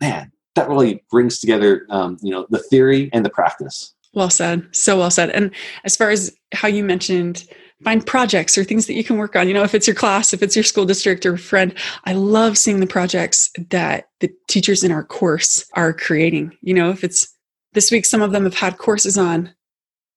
man, 0.00 0.32
that 0.54 0.68
really 0.68 1.02
brings 1.10 1.38
together 1.38 1.86
um, 1.90 2.18
you 2.22 2.30
know 2.30 2.46
the 2.50 2.58
theory 2.58 3.10
and 3.12 3.24
the 3.24 3.30
practice. 3.30 3.94
Well 4.14 4.30
said. 4.30 4.68
So 4.72 4.98
well 4.98 5.10
said. 5.10 5.30
And 5.30 5.52
as 5.84 5.96
far 5.96 6.10
as 6.10 6.34
how 6.52 6.68
you 6.68 6.84
mentioned, 6.84 7.44
find 7.82 8.06
projects 8.06 8.56
or 8.56 8.64
things 8.64 8.86
that 8.86 8.94
you 8.94 9.04
can 9.04 9.18
work 9.18 9.34
on. 9.36 9.48
You 9.48 9.54
know, 9.54 9.64
if 9.64 9.74
it's 9.74 9.86
your 9.86 9.96
class, 9.96 10.32
if 10.32 10.42
it's 10.42 10.56
your 10.56 10.62
school 10.62 10.84
district 10.84 11.26
or 11.26 11.36
friend, 11.36 11.74
I 12.04 12.12
love 12.12 12.56
seeing 12.56 12.80
the 12.80 12.86
projects 12.86 13.50
that 13.70 14.08
the 14.20 14.30
teachers 14.48 14.84
in 14.84 14.92
our 14.92 15.04
course 15.04 15.64
are 15.74 15.92
creating. 15.92 16.56
You 16.60 16.74
know, 16.74 16.90
if 16.90 17.02
it's 17.04 17.34
this 17.72 17.90
week, 17.90 18.04
some 18.04 18.22
of 18.22 18.32
them 18.32 18.44
have 18.44 18.54
had 18.54 18.78
courses 18.78 19.18
on 19.18 19.52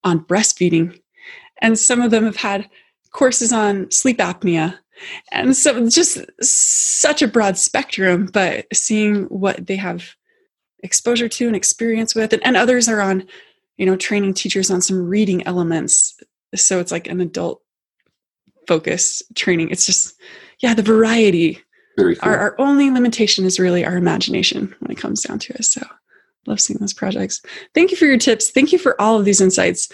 on 0.03 0.23
breastfeeding, 0.25 0.99
and 1.61 1.79
some 1.79 1.99
of 2.01 2.11
them 2.11 2.25
have 2.25 2.35
had 2.35 2.69
courses 3.11 3.51
on 3.51 3.89
sleep 3.89 4.19
apnea. 4.19 4.77
And 5.31 5.57
so 5.57 5.89
just 5.89 6.19
such 6.41 7.21
a 7.21 7.27
broad 7.27 7.57
spectrum, 7.57 8.29
but 8.31 8.67
seeing 8.71 9.23
what 9.25 9.65
they 9.65 9.75
have 9.75 10.15
exposure 10.83 11.27
to 11.27 11.47
and 11.47 11.55
experience 11.55 12.13
with, 12.13 12.33
and, 12.33 12.45
and 12.45 12.55
others 12.55 12.87
are 12.87 13.01
on 13.01 13.25
you 13.77 13.85
know 13.85 13.95
training 13.95 14.33
teachers 14.33 14.71
on 14.71 14.81
some 14.81 15.07
reading 15.07 15.45
elements. 15.47 16.17
So 16.55 16.79
it's 16.79 16.91
like 16.91 17.07
an 17.07 17.21
adult 17.21 17.61
focused 18.67 19.23
training. 19.35 19.69
It's 19.69 19.85
just 19.85 20.15
yeah 20.59 20.73
the 20.73 20.83
variety. 20.83 21.61
Cool. 21.97 22.13
our, 22.23 22.37
our 22.37 22.55
only 22.59 22.91
limitation 22.91 23.45
is 23.45 23.57
really 23.57 23.85
our 23.85 23.95
imagination 23.95 24.75
when 24.79 24.91
it 24.91 24.97
comes 24.97 25.21
down 25.21 25.39
to 25.39 25.53
it. 25.53 25.63
So 25.63 25.81
love 26.45 26.59
seeing 26.59 26.79
those 26.79 26.93
projects. 26.93 27.41
Thank 27.73 27.89
you 27.89 27.95
for 27.95 28.03
your 28.03 28.17
tips. 28.17 28.51
Thank 28.51 28.73
you 28.73 28.77
for 28.77 28.99
all 28.99 29.17
of 29.17 29.23
these 29.23 29.39
insights. 29.39 29.87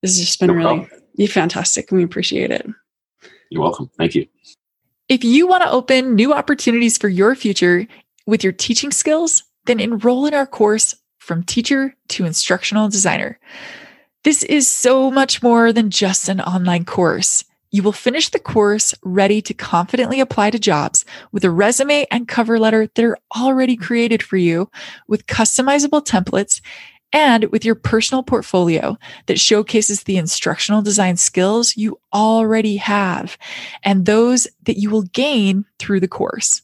This 0.00 0.16
has 0.16 0.24
just 0.24 0.38
been 0.38 0.48
no 0.48 0.54
really 0.54 0.88
you 1.14 1.26
fantastic 1.26 1.90
and 1.90 1.98
we 1.98 2.04
appreciate 2.04 2.50
it. 2.52 2.66
You're 3.50 3.62
welcome. 3.62 3.90
Thank 3.98 4.14
you. 4.14 4.26
If 5.08 5.24
you 5.24 5.48
want 5.48 5.64
to 5.64 5.70
open 5.70 6.14
new 6.14 6.32
opportunities 6.32 6.96
for 6.96 7.08
your 7.08 7.34
future 7.34 7.88
with 8.26 8.44
your 8.44 8.52
teaching 8.52 8.92
skills 8.92 9.42
then 9.66 9.80
enroll 9.80 10.26
in 10.26 10.34
our 10.34 10.46
course 10.46 10.96
from 11.20 11.44
teacher 11.44 11.94
to 12.08 12.24
instructional 12.24 12.88
designer. 12.88 13.38
This 14.24 14.42
is 14.42 14.66
so 14.66 15.10
much 15.10 15.42
more 15.42 15.72
than 15.72 15.90
just 15.90 16.28
an 16.28 16.40
online 16.40 16.84
course. 16.84 17.44
You 17.70 17.84
will 17.84 17.92
finish 17.92 18.30
the 18.30 18.40
course 18.40 18.94
ready 19.04 19.40
to 19.42 19.54
confidently 19.54 20.18
apply 20.18 20.50
to 20.50 20.58
jobs 20.58 21.04
with 21.30 21.44
a 21.44 21.50
resume 21.50 22.06
and 22.10 22.26
cover 22.26 22.58
letter 22.58 22.88
that 22.88 23.04
are 23.04 23.18
already 23.36 23.76
created 23.76 24.22
for 24.22 24.36
you 24.36 24.68
with 25.06 25.26
customizable 25.26 26.04
templates 26.04 26.60
and 27.12 27.44
with 27.46 27.64
your 27.64 27.74
personal 27.74 28.22
portfolio 28.22 28.96
that 29.26 29.38
showcases 29.38 30.02
the 30.02 30.16
instructional 30.16 30.82
design 30.82 31.16
skills 31.16 31.76
you 31.76 32.00
already 32.12 32.76
have 32.76 33.36
and 33.84 34.06
those 34.06 34.48
that 34.64 34.78
you 34.78 34.90
will 34.90 35.02
gain 35.02 35.64
through 35.78 36.00
the 36.00 36.08
course. 36.08 36.62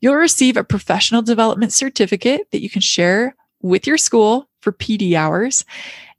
You'll 0.00 0.14
receive 0.14 0.56
a 0.56 0.64
professional 0.64 1.22
development 1.22 1.72
certificate 1.72 2.50
that 2.50 2.62
you 2.62 2.70
can 2.70 2.82
share 2.82 3.34
with 3.64 3.86
your 3.86 3.96
school 3.96 4.48
for 4.60 4.72
PD 4.72 5.14
hours. 5.14 5.64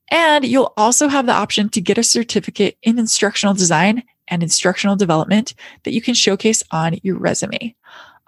And 0.10 0.44
you'll 0.44 0.74
also 0.78 1.08
have 1.08 1.28
the 1.28 1.34
option 1.34 1.70
to 1.70 1.82
get 1.82 1.98
a 1.98 2.04
certificate 2.04 2.78
in 2.82 3.00
instructional 3.00 3.54
design 3.54 4.04
and 4.28 4.42
instructional 4.42 4.96
development 4.96 5.54
that 5.84 5.94
you 5.94 6.02
can 6.02 6.16
showcase 6.16 6.64
on 6.72 6.98
your 7.04 7.18
resume. 7.18 7.76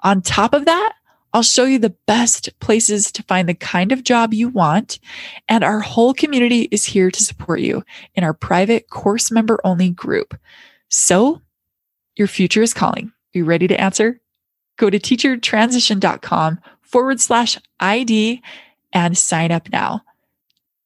On 0.04 0.22
top 0.22 0.54
of 0.54 0.66
that, 0.66 0.94
I'll 1.34 1.44
show 1.44 1.66
you 1.66 1.80
the 1.80 1.96
best 2.06 2.58
places 2.60 3.12
to 3.12 3.24
find 3.24 3.50
the 3.50 3.54
kind 3.54 3.92
of 3.92 4.04
job 4.04 4.34
you 4.34 4.50
want. 4.50 5.00
And 5.50 5.64
our 5.64 5.80
whole 5.80 6.14
community 6.14 6.68
is 6.72 6.86
here 6.86 7.12
to 7.12 7.24
support 7.24 7.60
you 7.60 7.84
in 8.16 8.24
our 8.24 8.34
private 8.34 8.90
course 8.90 9.32
member 9.32 9.60
only 9.64 9.90
group. 9.90 10.40
So 10.90 11.42
your 12.16 12.28
future 12.28 12.62
is 12.62 12.74
calling. 12.74 13.08
Are 13.08 13.38
you 13.38 13.46
ready 13.46 13.68
to 13.68 13.80
answer? 13.80 14.20
Go 14.78 14.90
to 14.90 15.00
teachertransition.com 15.00 16.60
forward 16.82 17.20
slash 17.20 17.58
ID 17.80 18.42
and 18.94 19.18
sign 19.18 19.52
up 19.52 19.70
now. 19.72 20.02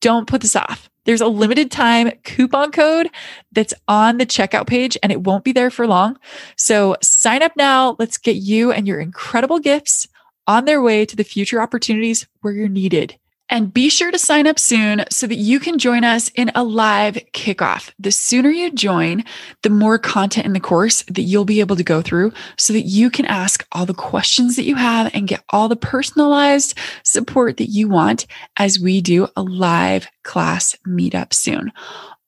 Don't 0.01 0.27
put 0.27 0.41
this 0.41 0.55
off. 0.55 0.89
There's 1.05 1.21
a 1.21 1.27
limited 1.27 1.71
time 1.71 2.11
coupon 2.23 2.71
code 2.71 3.09
that's 3.51 3.73
on 3.87 4.17
the 4.17 4.25
checkout 4.25 4.67
page 4.67 4.97
and 5.01 5.11
it 5.11 5.23
won't 5.23 5.43
be 5.43 5.51
there 5.51 5.71
for 5.71 5.87
long. 5.87 6.17
So 6.57 6.95
sign 7.01 7.41
up 7.41 7.53
now. 7.55 7.95
Let's 7.97 8.17
get 8.17 8.35
you 8.35 8.71
and 8.71 8.87
your 8.87 8.99
incredible 8.99 9.59
gifts 9.59 10.07
on 10.47 10.65
their 10.65 10.81
way 10.81 11.05
to 11.05 11.15
the 11.15 11.23
future 11.23 11.61
opportunities 11.61 12.27
where 12.41 12.53
you're 12.53 12.67
needed. 12.67 13.17
And 13.51 13.73
be 13.73 13.89
sure 13.89 14.11
to 14.11 14.17
sign 14.17 14.47
up 14.47 14.57
soon 14.57 15.03
so 15.11 15.27
that 15.27 15.35
you 15.35 15.59
can 15.59 15.77
join 15.77 16.05
us 16.05 16.29
in 16.35 16.53
a 16.55 16.63
live 16.63 17.15
kickoff. 17.33 17.91
The 17.99 18.09
sooner 18.09 18.49
you 18.49 18.71
join, 18.71 19.25
the 19.61 19.69
more 19.69 19.99
content 19.99 20.45
in 20.45 20.53
the 20.53 20.61
course 20.61 21.03
that 21.03 21.23
you'll 21.23 21.43
be 21.43 21.59
able 21.59 21.75
to 21.75 21.83
go 21.83 22.01
through 22.01 22.31
so 22.57 22.71
that 22.71 22.83
you 22.83 23.09
can 23.09 23.25
ask 23.25 23.67
all 23.73 23.85
the 23.85 23.93
questions 23.93 24.55
that 24.55 24.63
you 24.63 24.75
have 24.75 25.13
and 25.13 25.27
get 25.27 25.43
all 25.49 25.67
the 25.67 25.75
personalized 25.75 26.79
support 27.03 27.57
that 27.57 27.65
you 27.65 27.89
want 27.89 28.25
as 28.55 28.79
we 28.79 29.01
do 29.01 29.27
a 29.35 29.43
live 29.43 30.07
class 30.23 30.73
meetup 30.87 31.33
soon. 31.33 31.73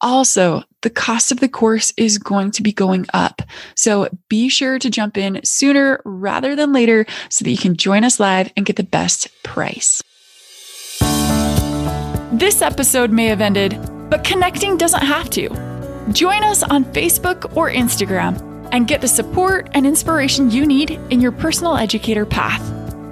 Also, 0.02 0.64
the 0.82 0.90
cost 0.90 1.32
of 1.32 1.40
the 1.40 1.48
course 1.48 1.94
is 1.96 2.18
going 2.18 2.52
to 2.52 2.62
be 2.62 2.74
going 2.74 3.06
up. 3.14 3.42
So 3.78 4.10
be 4.28 4.50
sure 4.50 4.78
to 4.78 4.90
jump 4.90 5.18
in 5.18 5.40
sooner 5.46 6.02
rather 6.04 6.54
than 6.58 6.74
later 6.74 7.06
so 7.30 7.46
that 7.46 7.52
you 7.52 7.58
can 7.58 7.78
join 7.78 8.04
us 8.04 8.20
live 8.20 8.52
and 8.58 8.66
get 8.66 8.76
the 8.76 8.84
best 8.84 9.30
price. 9.44 10.04
This 12.34 12.64
episode 12.64 13.12
may 13.12 13.28
have 13.28 13.42
ended, 13.42 13.80
but 14.10 14.24
connecting 14.24 14.76
doesn't 14.76 15.06
have 15.06 15.30
to. 15.30 15.50
Join 16.12 16.44
us 16.44 16.64
on 16.64 16.84
Facebook 16.86 17.56
or 17.56 17.70
Instagram 17.70 18.68
and 18.72 18.88
get 18.88 19.02
the 19.02 19.08
support 19.08 19.70
and 19.76 19.86
inspiration 19.86 20.50
you 20.50 20.66
need 20.66 21.00
in 21.12 21.22
your 21.22 21.32
personal 21.32 21.78
educator 21.78 22.26
path. 22.26 22.60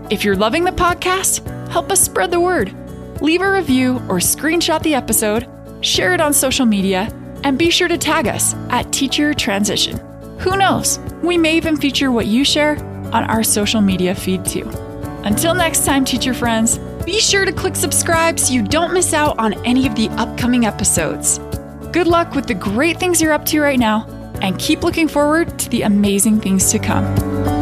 If 0.10 0.24
you're 0.26 0.36
loving 0.36 0.64
the 0.64 0.72
podcast, 0.72 1.46
help 1.70 1.92
us 1.92 2.02
spread 2.02 2.32
the 2.32 2.40
word. 2.40 2.74
Leave 3.22 3.42
a 3.42 3.52
review 3.52 3.98
or 4.10 4.18
screenshot 4.18 4.82
the 4.82 4.96
episode, 4.96 5.48
share 5.82 6.16
it 6.16 6.20
on 6.20 6.34
social 6.34 6.66
media, 6.66 7.08
and 7.44 7.60
be 7.60 7.70
sure 7.70 7.88
to 7.88 8.00
tag 8.00 8.28
us 8.28 8.56
at 8.72 8.92
Teacher 8.92 9.36
Transition. 9.36 10.00
Who 10.40 10.58
knows? 10.58 10.98
We 11.22 11.38
may 11.38 11.58
even 11.58 11.78
feature 11.78 12.12
what 12.12 12.26
you 12.26 12.44
share 12.44 12.76
on 13.14 13.26
our 13.26 13.44
social 13.44 13.82
media 13.82 14.16
feed 14.16 14.48
too. 14.48 14.68
Until 15.24 15.54
next 15.54 15.86
time, 15.86 16.06
teacher 16.06 16.34
friends, 16.34 16.80
be 17.06 17.20
sure 17.20 17.46
to 17.46 17.52
click 17.52 17.76
subscribe 17.76 18.40
so 18.40 18.54
you 18.54 18.62
don't 18.62 18.94
miss 18.94 19.14
out 19.14 19.38
on 19.40 19.54
any 19.66 19.88
of 19.88 19.96
the 19.96 20.10
upcoming 20.12 20.66
episodes. 20.66 21.40
Good 21.92 22.08
luck 22.08 22.36
with 22.36 22.48
the 22.48 22.54
great 22.54 23.00
things 23.00 23.22
you're 23.22 23.34
up 23.34 23.46
to 23.48 23.62
right 23.62 23.80
now, 23.80 24.08
and 24.42 24.58
keep 24.58 24.84
looking 24.84 25.08
forward 25.08 25.60
to 25.60 25.70
the 25.70 25.84
amazing 25.84 26.40
things 26.40 26.72
to 26.72 26.80
come. 26.80 27.61